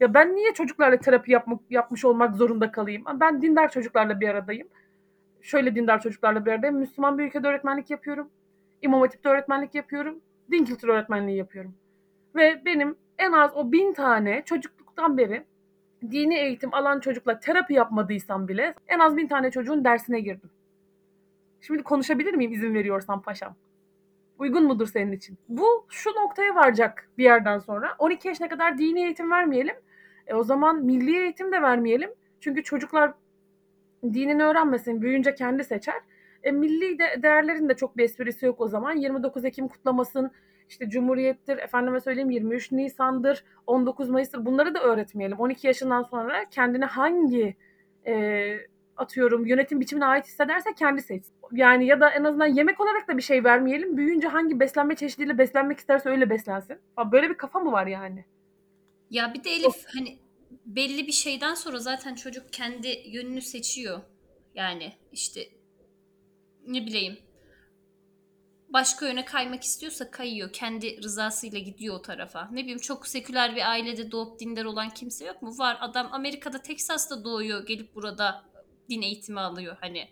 Ya 0.00 0.14
ben 0.14 0.36
niye 0.36 0.54
çocuklarla 0.54 0.96
terapi 0.96 1.32
yapmak, 1.32 1.60
yapmış 1.70 2.04
olmak 2.04 2.34
zorunda 2.34 2.72
kalayım? 2.72 3.04
Ben 3.20 3.42
dindar 3.42 3.70
çocuklarla 3.70 4.20
bir 4.20 4.28
aradayım. 4.28 4.68
Şöyle 5.42 5.74
dindar 5.74 6.00
çocuklarla 6.00 6.46
bir 6.46 6.52
aradayım. 6.52 6.76
Müslüman 6.76 7.18
bir 7.18 7.24
ülkede 7.24 7.48
öğretmenlik 7.48 7.90
yapıyorum. 7.90 8.30
İmam 8.82 9.00
Hatip'te 9.00 9.28
öğretmenlik 9.28 9.74
yapıyorum. 9.74 10.20
Din 10.50 10.64
kültürü 10.64 10.92
öğretmenliği 10.92 11.38
yapıyorum. 11.38 11.74
Ve 12.34 12.62
benim 12.64 12.96
en 13.18 13.32
az 13.32 13.50
o 13.54 13.72
bin 13.72 13.92
tane 13.92 14.42
çocukluktan 14.44 15.18
beri 15.18 15.44
dini 16.10 16.34
eğitim 16.38 16.74
alan 16.74 17.00
çocukla 17.00 17.38
terapi 17.38 17.74
yapmadıysam 17.74 18.48
bile 18.48 18.74
en 18.88 18.98
az 18.98 19.16
bin 19.16 19.26
tane 19.26 19.50
çocuğun 19.50 19.84
dersine 19.84 20.20
girdim. 20.20 20.50
Şimdi 21.60 21.82
konuşabilir 21.82 22.34
miyim 22.34 22.52
izin 22.52 22.74
veriyorsan 22.74 23.22
paşam? 23.22 23.54
Uygun 24.38 24.64
mudur 24.64 24.86
senin 24.86 25.12
için? 25.12 25.38
Bu 25.48 25.86
şu 25.88 26.10
noktaya 26.10 26.54
varacak 26.54 27.08
bir 27.18 27.24
yerden 27.24 27.58
sonra. 27.58 27.94
12 27.98 28.28
yaşına 28.28 28.48
kadar 28.48 28.78
dini 28.78 29.00
eğitim 29.00 29.30
vermeyelim. 29.30 29.76
E 30.26 30.34
o 30.34 30.44
zaman 30.44 30.84
milli 30.84 31.18
eğitim 31.18 31.52
de 31.52 31.62
vermeyelim. 31.62 32.10
Çünkü 32.40 32.62
çocuklar 32.62 33.12
dinini 34.02 34.44
öğrenmesin, 34.44 35.02
büyüyünce 35.02 35.34
kendi 35.34 35.64
seçer. 35.64 36.00
E, 36.42 36.52
milli 36.52 36.98
de, 36.98 37.22
değerlerin 37.22 37.68
de 37.68 37.74
çok 37.74 37.96
bir 37.96 38.04
esprisi 38.04 38.46
yok 38.46 38.60
o 38.60 38.68
zaman. 38.68 38.96
29 38.96 39.44
Ekim 39.44 39.68
kutlamasın, 39.68 40.30
işte 40.68 40.88
Cumhuriyet'tir, 40.88 41.58
efendime 41.58 42.00
söyleyeyim 42.00 42.30
23 42.30 42.72
Nisan'dır, 42.72 43.44
19 43.66 44.08
Mayıs'tır 44.08 44.44
bunları 44.44 44.74
da 44.74 44.82
öğretmeyelim. 44.82 45.38
12 45.38 45.66
yaşından 45.66 46.02
sonra 46.02 46.48
kendini 46.50 46.84
hangi 46.84 47.56
e, 48.06 48.56
atıyorum 48.96 49.46
yönetim 49.46 49.80
biçimine 49.80 50.04
ait 50.04 50.26
hissederse 50.26 50.74
kendi 50.78 51.02
seçsin. 51.02 51.34
Yani 51.52 51.86
ya 51.86 52.00
da 52.00 52.10
en 52.10 52.24
azından 52.24 52.46
yemek 52.46 52.80
olarak 52.80 53.08
da 53.08 53.16
bir 53.16 53.22
şey 53.22 53.44
vermeyelim. 53.44 53.96
Büyüyünce 53.96 54.28
hangi 54.28 54.60
beslenme 54.60 54.94
çeşidiyle 54.94 55.38
beslenmek 55.38 55.78
isterse 55.78 56.10
öyle 56.10 56.30
beslensin. 56.30 56.78
Böyle 57.12 57.30
bir 57.30 57.34
kafa 57.34 57.60
mı 57.60 57.72
var 57.72 57.86
yani? 57.86 58.24
Ya 59.10 59.34
bir 59.34 59.44
de 59.44 59.50
Elif 59.50 59.84
hani 59.94 60.18
belli 60.66 61.06
bir 61.06 61.12
şeyden 61.12 61.54
sonra 61.54 61.78
zaten 61.78 62.14
çocuk 62.14 62.52
kendi 62.52 63.02
yönünü 63.06 63.40
seçiyor. 63.40 64.00
Yani 64.54 64.92
işte 65.12 65.40
ne 66.66 66.86
bileyim 66.86 67.18
başka 68.72 69.06
yöne 69.06 69.24
kaymak 69.24 69.62
istiyorsa 69.62 70.10
kayıyor. 70.10 70.52
Kendi 70.52 71.02
rızasıyla 71.02 71.58
gidiyor 71.58 71.94
o 71.94 72.02
tarafa. 72.02 72.48
Ne 72.52 72.60
bileyim 72.62 72.78
çok 72.78 73.06
seküler 73.06 73.56
bir 73.56 73.70
ailede 73.70 74.10
doğup 74.10 74.40
dindar 74.40 74.64
olan 74.64 74.88
kimse 74.88 75.24
yok 75.26 75.42
mu? 75.42 75.58
Var. 75.58 75.76
Adam 75.80 76.08
Amerika'da 76.12 76.62
Teksas'ta 76.62 77.24
doğuyor. 77.24 77.66
Gelip 77.66 77.94
burada 77.94 78.44
din 78.90 79.02
eğitimi 79.02 79.40
alıyor 79.40 79.76
hani. 79.80 80.08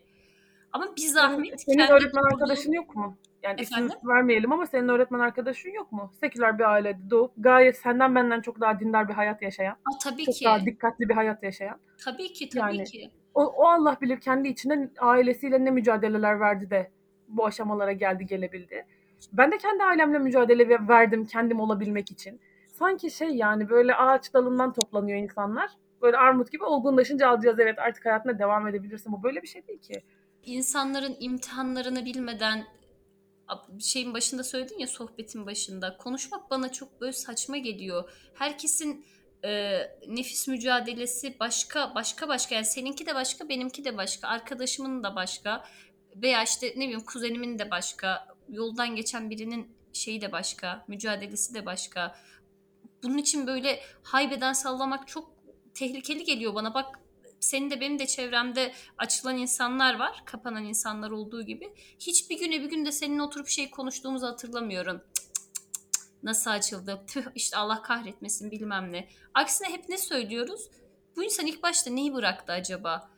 Ama 0.73 0.97
bir 0.97 1.03
zahmet 1.07 1.61
Senin 1.61 1.79
kendi 1.79 1.93
öğretmen 1.93 2.23
bulduğu- 2.25 2.35
arkadaşın 2.35 2.73
yok 2.73 2.97
mu? 2.97 3.17
Yani 3.43 3.61
isim 3.61 3.91
vermeyelim 4.05 4.53
ama 4.53 4.67
senin 4.67 4.89
öğretmen 4.89 5.19
arkadaşın 5.21 5.71
yok 5.71 5.93
mu? 5.93 6.13
Seküler 6.21 6.59
bir 6.59 6.65
ailede 6.73 7.11
doğup 7.11 7.33
gayet 7.39 7.79
senden 7.79 8.15
benden 8.15 8.41
çok 8.41 8.61
daha 8.61 8.81
dindar 8.81 9.09
bir 9.09 9.15
hayat 9.15 9.43
yaşayan, 9.43 9.73
Aa, 9.73 9.99
tabii 10.03 10.25
çok 10.25 10.35
ki. 10.35 10.45
daha 10.45 10.65
dikkatli 10.67 11.09
bir 11.09 11.15
hayat 11.15 11.43
yaşayan. 11.43 11.79
Tabii 12.05 12.33
ki 12.33 12.49
tabii 12.49 12.77
Yani- 12.77 12.85
ki. 12.85 13.11
O, 13.35 13.45
o 13.45 13.65
Allah 13.67 13.97
bilir 14.01 14.21
kendi 14.21 14.49
içinde 14.49 14.91
ailesiyle 14.99 15.65
ne 15.65 15.71
mücadeleler 15.71 16.41
verdi 16.41 16.71
de 16.71 16.91
bu 17.37 17.47
aşamalara 17.47 17.93
geldi 17.93 18.27
gelebildi. 18.27 18.87
Ben 19.33 19.53
de 19.53 19.59
kendi 19.59 19.83
ailemle 19.85 20.19
mücadele 20.19 20.69
ve- 20.69 20.89
verdim 20.89 21.27
kendim 21.27 21.61
olabilmek 21.61 22.11
için. 22.11 22.41
Sanki 22.73 23.11
şey 23.11 23.29
yani 23.29 23.69
böyle 23.69 23.95
ağaç 23.95 24.35
dalından 24.35 24.73
toplanıyor 24.73 25.19
insanlar. 25.19 25.71
Böyle 26.03 26.17
armut 26.17 26.53
gibi 26.53 26.65
olgunlaşınca 26.65 27.29
alacağız 27.29 27.59
evet 27.59 27.79
artık 27.79 28.07
hayatına 28.07 28.39
devam 28.39 28.69
edebilirsin. 28.69 29.13
Bu 29.13 29.23
böyle 29.23 29.43
bir 29.43 29.49
şey 29.49 29.67
değil 29.67 29.81
ki. 29.81 30.03
insanların 30.45 31.17
imtihanlarını 31.21 32.05
bilmeden 32.05 32.65
şeyin 33.81 34.15
başında 34.15 34.45
söyledin 34.45 34.79
ya 34.79 34.87
sohbetin 34.87 35.47
başında 35.47 35.97
konuşmak 35.97 36.51
bana 36.51 36.73
çok 36.73 37.01
böyle 37.01 37.13
saçma 37.13 37.57
geliyor. 37.57 38.11
Herkesin 38.35 39.05
e, 39.45 39.79
nefis 40.09 40.49
mücadelesi 40.49 41.37
başka 41.41 41.95
başka 41.95 42.29
başka 42.29 42.55
yani 42.55 42.65
seninki 42.65 43.07
de 43.07 43.15
başka 43.15 43.49
benimki 43.49 43.85
de 43.85 43.97
başka 43.97 44.29
arkadaşımın 44.29 45.03
da 45.05 45.17
başka 45.17 45.65
veya 46.17 46.43
işte 46.43 46.67
ne 46.77 46.85
bileyim 46.85 47.01
kuzenimin 47.01 47.59
de 47.59 47.71
başka 47.71 48.29
yoldan 48.49 48.97
geçen 48.97 49.31
birinin 49.31 49.69
şeyi 49.93 50.21
de 50.21 50.33
başka 50.33 50.85
mücadelesi 50.89 51.55
de 51.55 51.67
başka. 51.67 52.17
Bunun 53.03 53.19
için 53.19 53.47
böyle 53.47 53.81
haybeden 54.03 54.53
sallamak 54.53 55.09
çok 55.09 55.31
tehlikeli 55.75 56.25
geliyor 56.25 56.55
bana. 56.55 56.75
Bak 56.75 57.01
senin 57.41 57.71
de 57.71 57.81
benim 57.81 57.99
de 57.99 58.07
çevremde 58.07 58.73
açılan 58.99 59.37
insanlar 59.37 59.99
var. 59.99 60.23
Kapanan 60.25 60.65
insanlar 60.65 61.11
olduğu 61.11 61.43
gibi. 61.43 61.75
Hiçbir 62.01 62.39
güne 62.39 62.61
bir 62.61 62.71
günde 62.71 62.93
seninle 62.93 63.23
oturup 63.23 63.49
şey 63.49 63.71
konuştuğumuzu 63.71 64.27
hatırlamıyorum. 64.27 65.01
Nasıl 66.23 66.51
açıldı, 66.51 67.05
tüh 67.07 67.25
işte 67.35 67.57
Allah 67.57 67.83
kahretmesin 67.83 68.51
bilmem 68.51 68.93
ne. 68.93 69.09
Aksine 69.35 69.69
hep 69.69 69.89
ne 69.89 69.99
söylüyoruz? 69.99 70.69
Bu 71.17 71.25
insan 71.25 71.47
ilk 71.47 71.63
başta 71.63 71.91
neyi 71.91 72.15
bıraktı 72.15 72.53
acaba? 72.53 73.11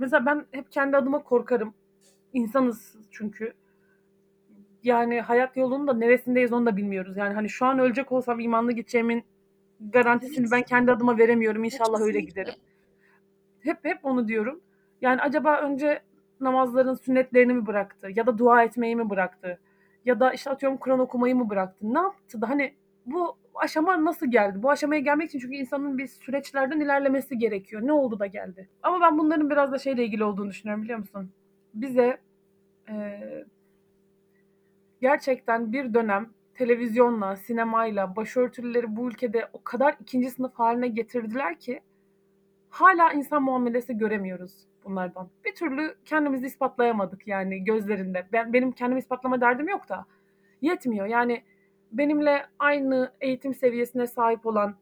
Mesela 0.00 0.26
ben 0.26 0.46
hep 0.52 0.72
kendi 0.72 0.96
adıma 0.96 1.22
korkarım. 1.22 1.74
İnsanız 2.32 2.96
çünkü. 3.10 3.52
Yani 4.82 5.20
hayat 5.20 5.56
yolunun 5.56 5.86
da 5.86 5.92
neresindeyiz 5.92 6.52
onu 6.52 6.66
da 6.66 6.76
bilmiyoruz. 6.76 7.16
Yani 7.16 7.34
hani 7.34 7.48
şu 7.48 7.66
an 7.66 7.78
ölecek 7.78 8.12
olsam 8.12 8.40
imanlı 8.40 8.72
gideceğimin 8.72 9.24
garantisini 9.80 10.50
ben 10.50 10.62
kendi 10.62 10.92
adıma 10.92 11.18
veremiyorum. 11.18 11.64
İnşallah 11.64 12.00
öyle 12.00 12.20
giderim. 12.20 12.54
Hep 13.60 13.84
hep 13.84 14.04
onu 14.04 14.28
diyorum. 14.28 14.60
Yani 15.00 15.20
acaba 15.20 15.60
önce 15.60 16.02
namazların 16.40 16.94
sünnetlerini 16.94 17.54
mi 17.54 17.66
bıraktı? 17.66 18.08
Ya 18.14 18.26
da 18.26 18.38
dua 18.38 18.62
etmeyi 18.62 18.96
mi 18.96 19.10
bıraktı? 19.10 19.58
Ya 20.04 20.20
da 20.20 20.32
işte 20.32 20.50
atıyorum 20.50 20.78
Kur'an 20.78 20.98
okumayı 20.98 21.36
mı 21.36 21.50
bıraktı? 21.50 21.94
Ne 21.94 21.98
yaptı 21.98 22.40
da 22.40 22.48
hani 22.48 22.74
bu 23.06 23.36
aşama 23.54 24.04
nasıl 24.04 24.30
geldi? 24.30 24.62
Bu 24.62 24.70
aşamaya 24.70 25.00
gelmek 25.00 25.28
için 25.28 25.38
çünkü 25.38 25.54
insanın 25.56 25.98
bir 25.98 26.06
süreçlerden 26.06 26.80
ilerlemesi 26.80 27.38
gerekiyor. 27.38 27.82
Ne 27.84 27.92
oldu 27.92 28.18
da 28.18 28.26
geldi? 28.26 28.68
Ama 28.82 29.00
ben 29.00 29.18
bunların 29.18 29.50
biraz 29.50 29.72
da 29.72 29.78
şeyle 29.78 30.04
ilgili 30.04 30.24
olduğunu 30.24 30.50
düşünüyorum 30.50 30.82
biliyor 30.84 30.98
musun? 30.98 31.30
Bize 31.74 32.18
eee, 32.88 33.44
gerçekten 35.00 35.72
bir 35.72 35.94
dönem 35.94 36.30
televizyonla, 36.54 37.36
sinemayla 37.36 38.16
başörtüleri 38.16 38.96
bu 38.96 39.08
ülkede 39.08 39.48
o 39.52 39.62
kadar 39.64 39.96
ikinci 40.00 40.30
sınıf 40.30 40.54
haline 40.54 40.88
getirdiler 40.88 41.58
ki 41.58 41.80
hala 42.70 43.12
insan 43.12 43.42
muamelesi 43.42 43.98
göremiyoruz 43.98 44.52
bunlardan. 44.84 45.28
Bir 45.44 45.54
türlü 45.54 45.94
kendimizi 46.04 46.46
ispatlayamadık 46.46 47.26
yani 47.26 47.64
gözlerinde. 47.64 48.26
Ben 48.32 48.52
benim 48.52 48.72
kendimi 48.72 48.98
ispatlama 49.00 49.40
derdim 49.40 49.68
yok 49.68 49.88
da 49.88 50.06
yetmiyor. 50.62 51.06
Yani 51.06 51.42
benimle 51.92 52.46
aynı 52.58 53.12
eğitim 53.20 53.54
seviyesine 53.54 54.06
sahip 54.06 54.46
olan 54.46 54.74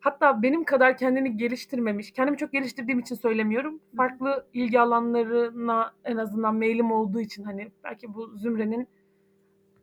hatta 0.00 0.42
benim 0.42 0.64
kadar 0.64 0.96
kendini 0.96 1.36
geliştirmemiş, 1.36 2.10
kendimi 2.10 2.36
çok 2.36 2.52
geliştirdiğim 2.52 2.98
için 2.98 3.14
söylemiyorum. 3.14 3.80
Farklı 3.96 4.46
ilgi 4.52 4.80
alanlarına 4.80 5.92
en 6.04 6.16
azından 6.16 6.54
meylim 6.54 6.92
olduğu 6.92 7.20
için 7.20 7.44
hani 7.44 7.70
belki 7.84 8.14
bu 8.14 8.36
zümrenin 8.36 8.88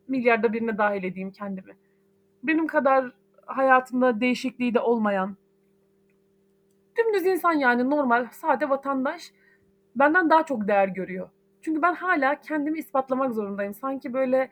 milyarda 0.08 0.52
birine 0.52 0.78
dahil 0.78 1.04
edeyim 1.04 1.30
kendimi. 1.30 1.72
Benim 2.42 2.66
kadar 2.66 3.12
hayatımda 3.46 4.20
değişikliği 4.20 4.74
de 4.74 4.80
olmayan, 4.80 5.36
dümdüz 6.98 7.26
insan 7.26 7.52
yani 7.52 7.90
normal, 7.90 8.28
sade 8.30 8.70
vatandaş 8.70 9.32
benden 9.96 10.30
daha 10.30 10.46
çok 10.46 10.68
değer 10.68 10.88
görüyor. 10.88 11.28
Çünkü 11.62 11.82
ben 11.82 11.94
hala 11.94 12.40
kendimi 12.40 12.78
ispatlamak 12.78 13.32
zorundayım. 13.32 13.74
Sanki 13.74 14.12
böyle 14.12 14.50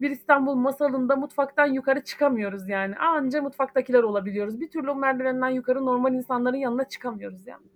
bir 0.00 0.10
İstanbul 0.10 0.54
masalında 0.54 1.16
mutfaktan 1.16 1.66
yukarı 1.66 2.04
çıkamıyoruz 2.04 2.68
yani. 2.68 2.96
Anca 2.96 3.42
mutfaktakiler 3.42 4.02
olabiliyoruz. 4.02 4.60
Bir 4.60 4.70
türlü 4.70 4.90
o 4.90 4.94
merdivenden 4.94 5.50
yukarı 5.50 5.86
normal 5.86 6.14
insanların 6.14 6.56
yanına 6.56 6.88
çıkamıyoruz 6.88 7.46
yani. 7.46 7.66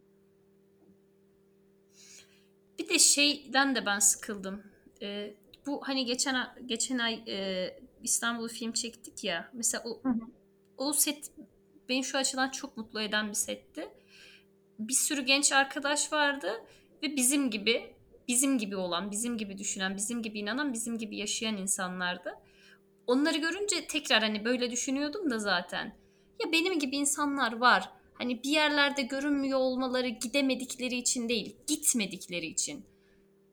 Bir 2.78 2.88
de 2.88 2.98
şeyden 2.98 3.74
de 3.74 3.86
ben 3.86 3.98
sıkıldım. 3.98 4.62
Ee, 5.02 5.34
bu 5.66 5.80
hani 5.88 6.04
geçen 6.04 6.36
geçen 6.66 6.98
ay 6.98 7.22
e, 7.28 7.68
İstanbul 8.02 8.48
film 8.48 8.72
çektik 8.72 9.24
ya. 9.24 9.50
Mesela 9.52 9.84
o 9.86 10.00
Hı 10.02 10.08
hı. 10.08 10.20
o 10.76 10.92
set 10.92 11.30
beni 11.88 12.04
şu 12.04 12.18
açıdan 12.18 12.50
çok 12.50 12.76
mutlu 12.76 13.00
eden 13.00 13.28
bir 13.28 13.34
setti. 13.34 13.88
Bir 14.78 14.94
sürü 14.94 15.20
genç 15.20 15.52
arkadaş 15.52 16.12
vardı 16.12 16.52
ve 17.02 17.16
bizim 17.16 17.50
gibi 17.50 17.94
bizim 18.28 18.58
gibi 18.58 18.76
olan, 18.76 19.10
bizim 19.10 19.38
gibi 19.38 19.58
düşünen, 19.58 19.96
bizim 19.96 20.22
gibi 20.22 20.38
inanan, 20.38 20.72
bizim 20.72 20.98
gibi 20.98 21.16
yaşayan 21.16 21.56
insanlardı. 21.56 22.34
Onları 23.06 23.38
görünce 23.38 23.86
tekrar 23.86 24.22
hani 24.22 24.44
böyle 24.44 24.70
düşünüyordum 24.70 25.30
da 25.30 25.38
zaten. 25.38 25.96
Ya 26.44 26.52
benim 26.52 26.78
gibi 26.78 26.96
insanlar 26.96 27.52
var. 27.52 27.90
Hani 28.14 28.42
bir 28.42 28.50
yerlerde 28.50 29.02
görünmüyor 29.02 29.58
olmaları 29.58 30.08
gidemedikleri 30.08 30.96
için 30.96 31.28
değil, 31.28 31.56
gitmedikleri 31.66 32.46
için. 32.46 32.84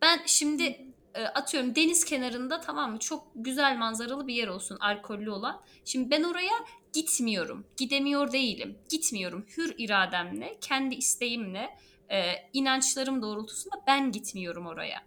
Ben 0.01 0.19
şimdi 0.25 0.85
e, 1.13 1.23
atıyorum 1.23 1.75
deniz 1.75 2.05
kenarında 2.05 2.61
tamam 2.61 2.91
mı 2.91 2.99
çok 2.99 3.27
güzel 3.35 3.77
manzaralı 3.77 4.27
bir 4.27 4.33
yer 4.33 4.47
olsun 4.47 4.77
alkollü 4.79 5.29
olan. 5.29 5.61
Şimdi 5.85 6.11
ben 6.11 6.23
oraya 6.23 6.53
gitmiyorum. 6.93 7.65
Gidemiyor 7.77 8.31
değilim. 8.31 8.77
Gitmiyorum. 8.89 9.45
Hür 9.57 9.75
irademle, 9.77 10.57
kendi 10.61 10.95
isteğimle, 10.95 11.77
e, 12.11 12.33
inançlarım 12.53 13.21
doğrultusunda 13.21 13.75
ben 13.87 14.11
gitmiyorum 14.11 14.67
oraya. 14.67 15.01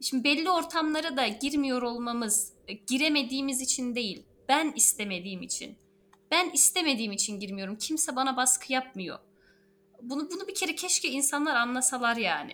Şimdi 0.00 0.24
belli 0.24 0.50
ortamlara 0.50 1.16
da 1.16 1.26
girmiyor 1.26 1.82
olmamız, 1.82 2.52
e, 2.68 2.72
giremediğimiz 2.72 3.60
için 3.60 3.94
değil, 3.94 4.26
ben 4.48 4.72
istemediğim 4.76 5.42
için. 5.42 5.76
Ben 6.30 6.50
istemediğim 6.50 7.12
için 7.12 7.40
girmiyorum. 7.40 7.76
Kimse 7.76 8.16
bana 8.16 8.36
baskı 8.36 8.72
yapmıyor. 8.72 9.18
Bunu 10.02 10.30
bunu 10.30 10.48
bir 10.48 10.54
kere 10.54 10.74
keşke 10.74 11.08
insanlar 11.08 11.54
anlasalar 11.54 12.16
yani. 12.16 12.52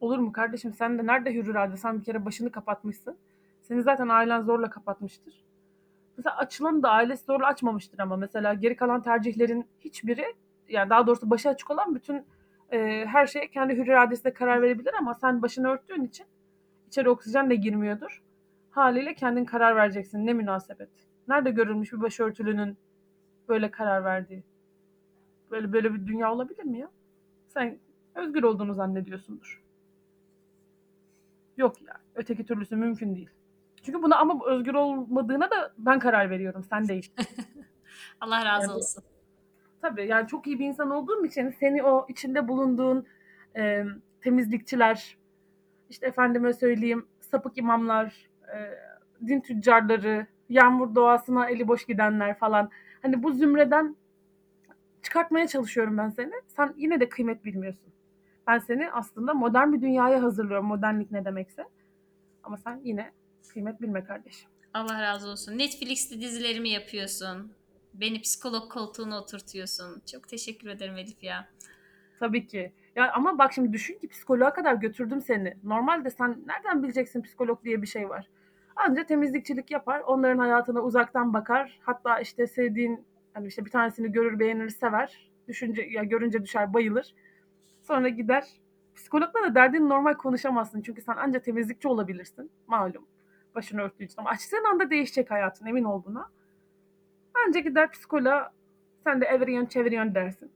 Olur 0.00 0.18
mu 0.18 0.32
kardeşim 0.32 0.74
sen 0.74 0.98
de 0.98 1.06
nerede 1.06 1.34
hür 1.34 1.46
irade? 1.46 1.76
Sen 1.76 2.00
bir 2.00 2.04
kere 2.04 2.24
başını 2.24 2.52
kapatmışsın. 2.52 3.16
Seni 3.62 3.82
zaten 3.82 4.08
ailen 4.08 4.42
zorla 4.42 4.70
kapatmıştır. 4.70 5.44
Mesela 6.16 6.36
açılanı 6.36 6.82
da 6.82 6.90
ailesi 6.90 7.24
zorla 7.24 7.46
açmamıştır 7.46 7.98
ama 7.98 8.16
mesela 8.16 8.54
geri 8.54 8.76
kalan 8.76 9.02
tercihlerin 9.02 9.66
hiçbiri 9.80 10.34
yani 10.68 10.90
daha 10.90 11.06
doğrusu 11.06 11.30
başı 11.30 11.48
açık 11.48 11.70
olan 11.70 11.94
bütün 11.94 12.24
e, 12.72 13.06
her 13.06 13.26
şeye 13.26 13.48
kendi 13.48 13.76
hür 13.76 13.86
iradesiyle 13.86 14.34
karar 14.34 14.62
verebilir 14.62 14.94
ama 14.98 15.14
sen 15.14 15.42
başını 15.42 15.68
örttüğün 15.68 16.04
için 16.04 16.26
içeri 16.86 17.10
oksijen 17.10 17.50
de 17.50 17.54
girmiyordur. 17.54 18.22
Haliyle 18.70 19.14
kendin 19.14 19.44
karar 19.44 19.76
vereceksin. 19.76 20.26
Ne 20.26 20.32
münasebet. 20.32 20.88
Nerede 21.28 21.50
görülmüş 21.50 21.92
bir 21.92 22.00
başörtülünün 22.00 22.76
böyle 23.48 23.70
karar 23.70 24.04
verdiği? 24.04 24.44
Böyle 25.50 25.72
böyle 25.72 25.94
bir 25.94 26.06
dünya 26.06 26.32
olabilir 26.32 26.64
mi 26.64 26.78
ya? 26.78 26.90
Sen 27.48 27.78
özgür 28.14 28.42
olduğunu 28.42 28.74
zannediyorsundur. 28.74 29.62
Yok 31.56 31.82
ya. 31.82 31.94
Öteki 32.14 32.46
türlüsü 32.46 32.76
mümkün 32.76 33.14
değil. 33.14 33.30
Çünkü 33.82 34.02
buna 34.02 34.16
ama 34.16 34.46
özgür 34.46 34.74
olmadığına 34.74 35.50
da 35.50 35.72
ben 35.78 35.98
karar 35.98 36.30
veriyorum. 36.30 36.64
Sen 36.64 36.88
değil. 36.88 37.12
Allah 38.20 38.44
razı 38.44 38.74
olsun. 38.74 39.04
Tabii 39.82 40.06
yani 40.06 40.28
çok 40.28 40.46
iyi 40.46 40.58
bir 40.58 40.66
insan 40.66 40.90
olduğum 40.90 41.26
için 41.26 41.50
seni 41.50 41.82
o 41.82 42.06
içinde 42.08 42.48
bulunduğun 42.48 43.06
e, 43.56 43.84
temizlikçiler, 44.20 45.16
işte 45.90 46.06
efendime 46.06 46.52
söyleyeyim 46.52 47.06
sapık 47.20 47.58
imamlar, 47.58 48.28
e, 48.54 48.56
din 49.26 49.40
tüccarları, 49.40 50.26
yağmur 50.48 50.94
doğasına 50.94 51.48
eli 51.48 51.68
boş 51.68 51.84
gidenler 51.84 52.38
falan. 52.38 52.70
Hani 53.02 53.22
bu 53.22 53.32
zümreden 53.32 53.96
çıkartmaya 55.02 55.46
çalışıyorum 55.46 55.98
ben 55.98 56.08
seni. 56.08 56.32
Sen 56.56 56.74
yine 56.76 57.00
de 57.00 57.08
kıymet 57.08 57.44
bilmiyorsun. 57.44 57.92
Ben 58.46 58.58
seni 58.58 58.90
aslında 58.90 59.34
modern 59.34 59.72
bir 59.72 59.80
dünyaya 59.80 60.22
hazırlıyorum. 60.22 60.66
Modernlik 60.66 61.10
ne 61.10 61.24
demekse. 61.24 61.64
Ama 62.42 62.56
sen 62.56 62.80
yine 62.84 63.12
kıymet 63.48 63.80
bilme 63.80 64.04
kardeşim. 64.04 64.50
Allah 64.74 65.02
razı 65.02 65.28
olsun. 65.28 65.58
Netflix'te 65.58 66.20
dizilerimi 66.20 66.68
yapıyorsun. 66.68 67.52
Beni 68.00 68.20
psikolog 68.20 68.72
koltuğuna 68.72 69.20
oturtuyorsun. 69.20 70.02
Çok 70.12 70.28
teşekkür 70.28 70.68
ederim 70.68 70.96
Elif 70.96 71.22
ya. 71.22 71.48
Tabii 72.18 72.46
ki. 72.46 72.72
Ya 72.96 73.12
ama 73.12 73.38
bak 73.38 73.52
şimdi 73.52 73.72
düşün 73.72 73.98
ki 73.98 74.08
psikoloğa 74.08 74.52
kadar 74.52 74.74
götürdüm 74.74 75.20
seni. 75.20 75.56
Normalde 75.64 76.10
sen 76.10 76.42
nereden 76.46 76.82
bileceksin 76.82 77.22
psikolog 77.22 77.64
diye 77.64 77.82
bir 77.82 77.86
şey 77.86 78.08
var. 78.08 78.28
Anca 78.76 79.06
temizlikçilik 79.06 79.70
yapar, 79.70 80.00
onların 80.00 80.38
hayatına 80.38 80.80
uzaktan 80.80 81.34
bakar. 81.34 81.78
Hatta 81.82 82.20
işte 82.20 82.46
sevdiğin 82.46 83.04
hani 83.34 83.46
işte 83.46 83.64
bir 83.64 83.70
tanesini 83.70 84.12
görür, 84.12 84.38
beğenir, 84.38 84.68
sever. 84.68 85.30
Düşünce 85.48 85.82
ya 85.82 86.04
görünce 86.04 86.42
düşer, 86.42 86.74
bayılır. 86.74 87.14
Sonra 87.82 88.08
gider. 88.08 88.44
Psikologla 88.94 89.42
da 89.42 89.54
derdini 89.54 89.88
normal 89.88 90.14
konuşamazsın. 90.14 90.82
Çünkü 90.82 91.02
sen 91.02 91.16
anca 91.16 91.40
temizlikçi 91.40 91.88
olabilirsin. 91.88 92.50
Malum. 92.66 93.06
Başını 93.54 93.82
örttüğün 93.82 94.06
için. 94.06 94.16
Ama 94.18 94.30
açtığın 94.30 94.64
anda 94.64 94.90
değişecek 94.90 95.30
hayatın. 95.30 95.66
Emin 95.66 95.84
ol 95.84 96.02
buna. 96.04 96.30
Anca 97.46 97.60
gider 97.60 97.90
psikoloğa 97.90 98.52
sen 99.04 99.20
de 99.20 99.24
eviriyorsun 99.24 99.68
çeviriyorsun 99.68 100.14
dersin. 100.14 100.50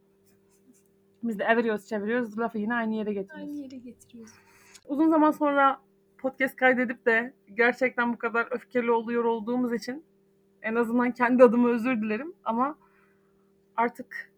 Biz 1.23 1.39
de 1.39 1.45
eviriyoruz 1.45 1.87
çeviriyoruz 1.87 2.39
lafı 2.39 2.59
yine 2.59 2.75
aynı 2.75 2.95
yere 2.95 3.13
getiriyoruz. 3.13 3.51
Aynı 3.51 3.63
yere 3.63 3.77
getiriyoruz. 3.77 4.33
Uzun 4.89 5.11
zaman 5.11 5.31
sonra 5.31 5.81
podcast 6.19 6.57
kaydedip 6.57 7.07
de 7.07 7.33
gerçekten 7.55 8.13
bu 8.13 8.19
kadar 8.19 8.49
öfkeli 8.51 8.91
oluyor 8.91 9.25
olduğumuz 9.25 9.73
için 9.73 10.05
en 10.63 10.75
azından 10.75 11.11
kendi 11.11 11.45
adıma 11.45 11.69
özür 11.69 12.03
dilerim 12.03 12.33
ama 12.45 12.79
artık 13.77 14.31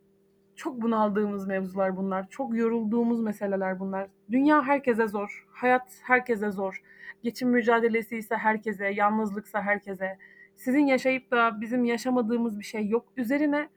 çok 0.57 0.83
bunaldığımız 0.83 1.47
mevzular 1.47 1.97
bunlar. 1.97 2.29
Çok 2.31 2.57
yorulduğumuz 2.57 3.21
meseleler 3.21 3.81
bunlar. 3.81 4.09
Dünya 4.31 4.63
herkese 4.63 5.09
zor. 5.09 5.47
Hayat 5.51 6.01
herkese 6.03 6.51
zor. 6.51 6.83
Geçim 7.23 7.51
mücadelesi 7.51 8.17
ise 8.17 8.37
herkese, 8.37 8.87
yalnızlıksa 8.87 9.63
herkese. 9.63 10.19
Sizin 10.57 10.87
yaşayıp 10.87 11.31
da 11.31 11.61
bizim 11.61 11.85
yaşamadığımız 11.85 12.59
bir 12.59 12.65
şey 12.65 12.89
yok. 12.89 13.09
Üzerine 13.17 13.69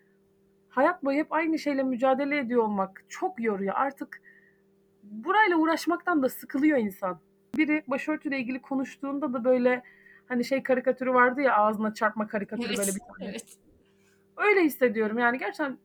hayat 0.70 1.04
boyu 1.04 1.18
hep 1.18 1.34
aynı 1.34 1.60
şeyle 1.60 1.84
mücadele 1.84 2.38
ediyor 2.38 2.64
olmak 2.64 3.06
çok 3.10 3.44
yoruyor. 3.44 3.74
Artık 3.78 4.22
burayla 5.04 5.58
uğraşmaktan 5.58 6.24
da 6.24 6.30
sıkılıyor 6.30 6.78
insan. 6.78 7.20
Biri 7.58 7.84
başörtüyle 7.88 8.40
ilgili 8.40 8.62
konuştuğunda 8.62 9.34
da 9.34 9.44
böyle 9.44 9.84
Hani 10.28 10.46
şey 10.46 10.64
karikatürü 10.64 11.14
vardı 11.14 11.42
ya 11.42 11.56
ağzına 11.58 11.94
çarpma 11.94 12.28
karikatürü 12.28 12.68
Evet, 12.68 12.78
böyle 12.78 12.92
bir 12.92 13.00
tane. 13.00 13.30
evet. 13.30 13.58
Öyle 14.38 14.64
hissediyorum 14.64 15.18
yani 15.18 15.38
gerçekten 15.38 15.78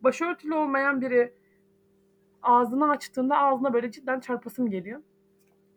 başörtülü 0.00 0.54
olmayan 0.54 1.00
biri 1.00 1.32
ağzını 2.42 2.90
açtığında 2.90 3.38
ağzına 3.38 3.72
böyle 3.72 3.90
cidden 3.90 4.20
çarpasım 4.20 4.70
geliyor. 4.70 5.00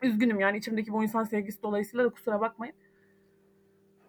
Üzgünüm 0.02 0.40
yani 0.40 0.58
içimdeki 0.58 0.94
bu 0.94 1.04
insan 1.04 1.24
sevgisi 1.24 1.62
dolayısıyla 1.62 2.06
da 2.06 2.10
kusura 2.10 2.42
bakmayın. 2.42 2.76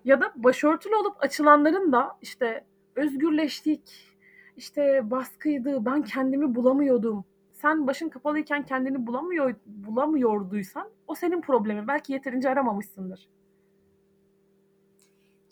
Ya 0.06 0.20
da 0.20 0.32
başörtülü 0.36 0.94
olup 0.94 1.24
açılanların 1.24 1.92
da 1.92 2.18
işte 2.22 2.64
özgürleştik, 2.94 4.14
işte 4.56 5.10
baskıydı, 5.10 5.84
ben 5.84 6.02
kendimi 6.02 6.54
bulamıyordum. 6.54 7.24
Sen 7.52 7.86
başın 7.86 8.08
kapalıyken 8.08 8.66
kendini 8.66 9.06
bulamıyor, 9.06 9.54
bulamıyorduysan 9.66 10.88
o 11.06 11.14
senin 11.14 11.40
problemin. 11.40 11.88
Belki 11.88 12.12
yeterince 12.12 12.48
aramamışsındır. 12.48 13.28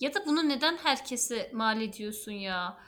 Ya 0.00 0.14
da 0.14 0.26
bunu 0.26 0.48
neden 0.48 0.76
herkese 0.76 1.50
mal 1.52 1.80
ediyorsun 1.80 2.32
ya? 2.32 2.78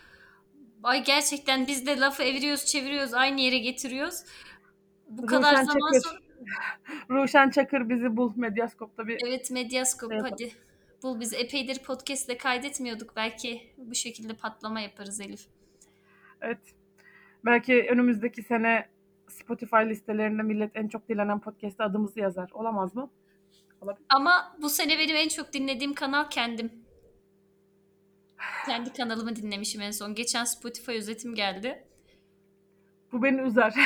Ay 0.83 1.05
gerçekten 1.05 1.66
biz 1.66 1.87
de 1.87 2.00
lafı 2.00 2.22
eviriyoruz, 2.22 2.66
çeviriyoruz, 2.66 3.14
aynı 3.14 3.40
yere 3.40 3.59
getiriyoruz. 3.59 4.24
Bu 5.09 5.26
kadar 5.26 5.52
Ruşen 5.52 5.64
zaman 5.64 5.92
Çakır. 5.92 6.09
sonra... 6.09 6.20
Ruşen 7.22 7.50
Çakır 7.50 7.88
bizi 7.88 8.16
bul 8.16 8.33
Medyaskop'ta 8.37 9.07
bir 9.07 9.20
Evet 9.26 9.50
Medyaskop 9.50 10.12
Evet. 10.12 10.22
hadi. 10.31 10.65
Bul 11.07 11.21
biz 11.21 11.35
epeydir 11.35 11.79
podcast'te 11.79 12.38
kaydetmiyorduk. 12.38 13.16
Belki 13.16 13.62
bu 13.77 13.95
şekilde 13.95 14.35
patlama 14.35 14.81
yaparız 14.81 15.21
Elif. 15.21 15.47
Evet. 16.40 16.59
Belki 17.45 17.87
önümüzdeki 17.90 18.42
sene 18.42 18.88
Spotify 19.29 19.77
listelerinde 19.77 20.42
millet 20.42 20.71
en 20.75 20.88
çok 20.88 21.09
dilenen 21.09 21.40
podcast'te 21.40 21.85
adımızı 21.85 22.21
yazar. 22.21 22.51
Olamaz 22.53 22.95
mı? 22.95 23.11
Olabilir. 23.81 24.07
Ama 24.09 24.57
bu 24.62 24.69
sene 24.69 24.99
benim 24.99 25.16
en 25.16 25.29
çok 25.29 25.53
dinlediğim 25.53 25.95
kanal 25.95 26.31
kendim. 26.31 26.73
Kendi 28.66 28.92
kanalımı 28.92 29.37
dinlemişim 29.37 29.81
en 29.81 29.90
son. 29.90 30.14
Geçen 30.14 30.45
Spotify 30.45 30.92
özetim 30.92 31.35
geldi. 31.35 31.85
Bu 33.12 33.23
beni 33.23 33.40
üzer. 33.40 33.75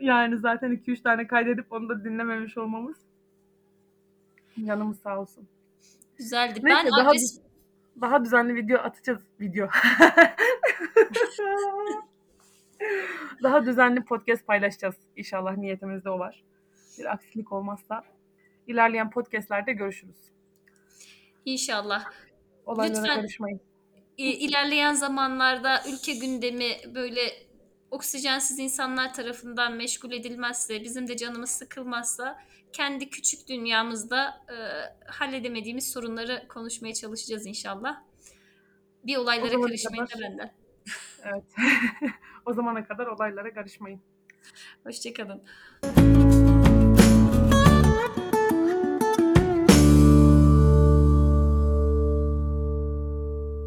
yani 0.00 0.38
zaten 0.38 0.72
2-3 0.72 1.02
tane 1.02 1.26
kaydedip 1.26 1.72
onu 1.72 1.88
da 1.88 2.04
dinlememiş 2.04 2.58
olmamız. 2.58 3.09
Canımız 4.66 4.98
sağ 5.00 5.20
olsun. 5.20 5.48
Güzeldi. 6.16 6.60
Neyse, 6.62 6.78
ben 6.84 6.90
daha 6.98 7.10
agres- 7.10 7.40
Daha 8.00 8.24
düzenli 8.24 8.54
video 8.54 8.78
atacağız. 8.78 9.20
Video. 9.40 9.68
Daha 13.42 13.66
düzenli 13.66 14.04
podcast 14.04 14.46
paylaşacağız. 14.46 14.94
İnşallah 15.16 15.56
niyetimizde 15.56 16.10
o 16.10 16.18
var. 16.18 16.42
Bir 16.98 17.12
aksilik 17.12 17.52
olmazsa 17.52 18.04
ilerleyen 18.66 19.10
podcastlerde 19.10 19.72
görüşürüz. 19.72 20.16
İnşallah. 21.44 22.04
Olaylara 22.66 22.98
Lütfen. 23.02 23.16
karışmayın. 23.16 23.60
İ- 24.16 24.32
ilerleyen 24.46 24.94
zamanlarda 24.94 25.82
ülke 25.92 26.14
gündemi 26.14 26.68
böyle 26.94 27.20
oksijensiz 27.90 28.58
insanlar 28.58 29.14
tarafından 29.14 29.72
meşgul 29.72 30.12
edilmezse, 30.12 30.82
bizim 30.82 31.08
de 31.08 31.16
canımız 31.16 31.50
sıkılmazsa 31.50 32.38
kendi 32.72 33.10
küçük 33.10 33.48
dünyamızda 33.48 34.44
e, 34.48 34.56
halledemediğimiz 35.10 35.92
sorunları 35.92 36.48
konuşmaya 36.48 36.94
çalışacağız 36.94 37.46
inşallah. 37.46 38.02
Bir 39.04 39.16
olaylara 39.16 39.60
karışmayın 39.60 40.04
da 40.04 40.08
kadar- 40.08 40.30
benden. 40.30 40.52
Evet. 41.24 41.44
o 42.46 42.52
zamana 42.52 42.86
kadar 42.86 43.06
olaylara 43.06 43.54
karışmayın. 43.54 44.00
Hoşçakalın. 44.84 45.42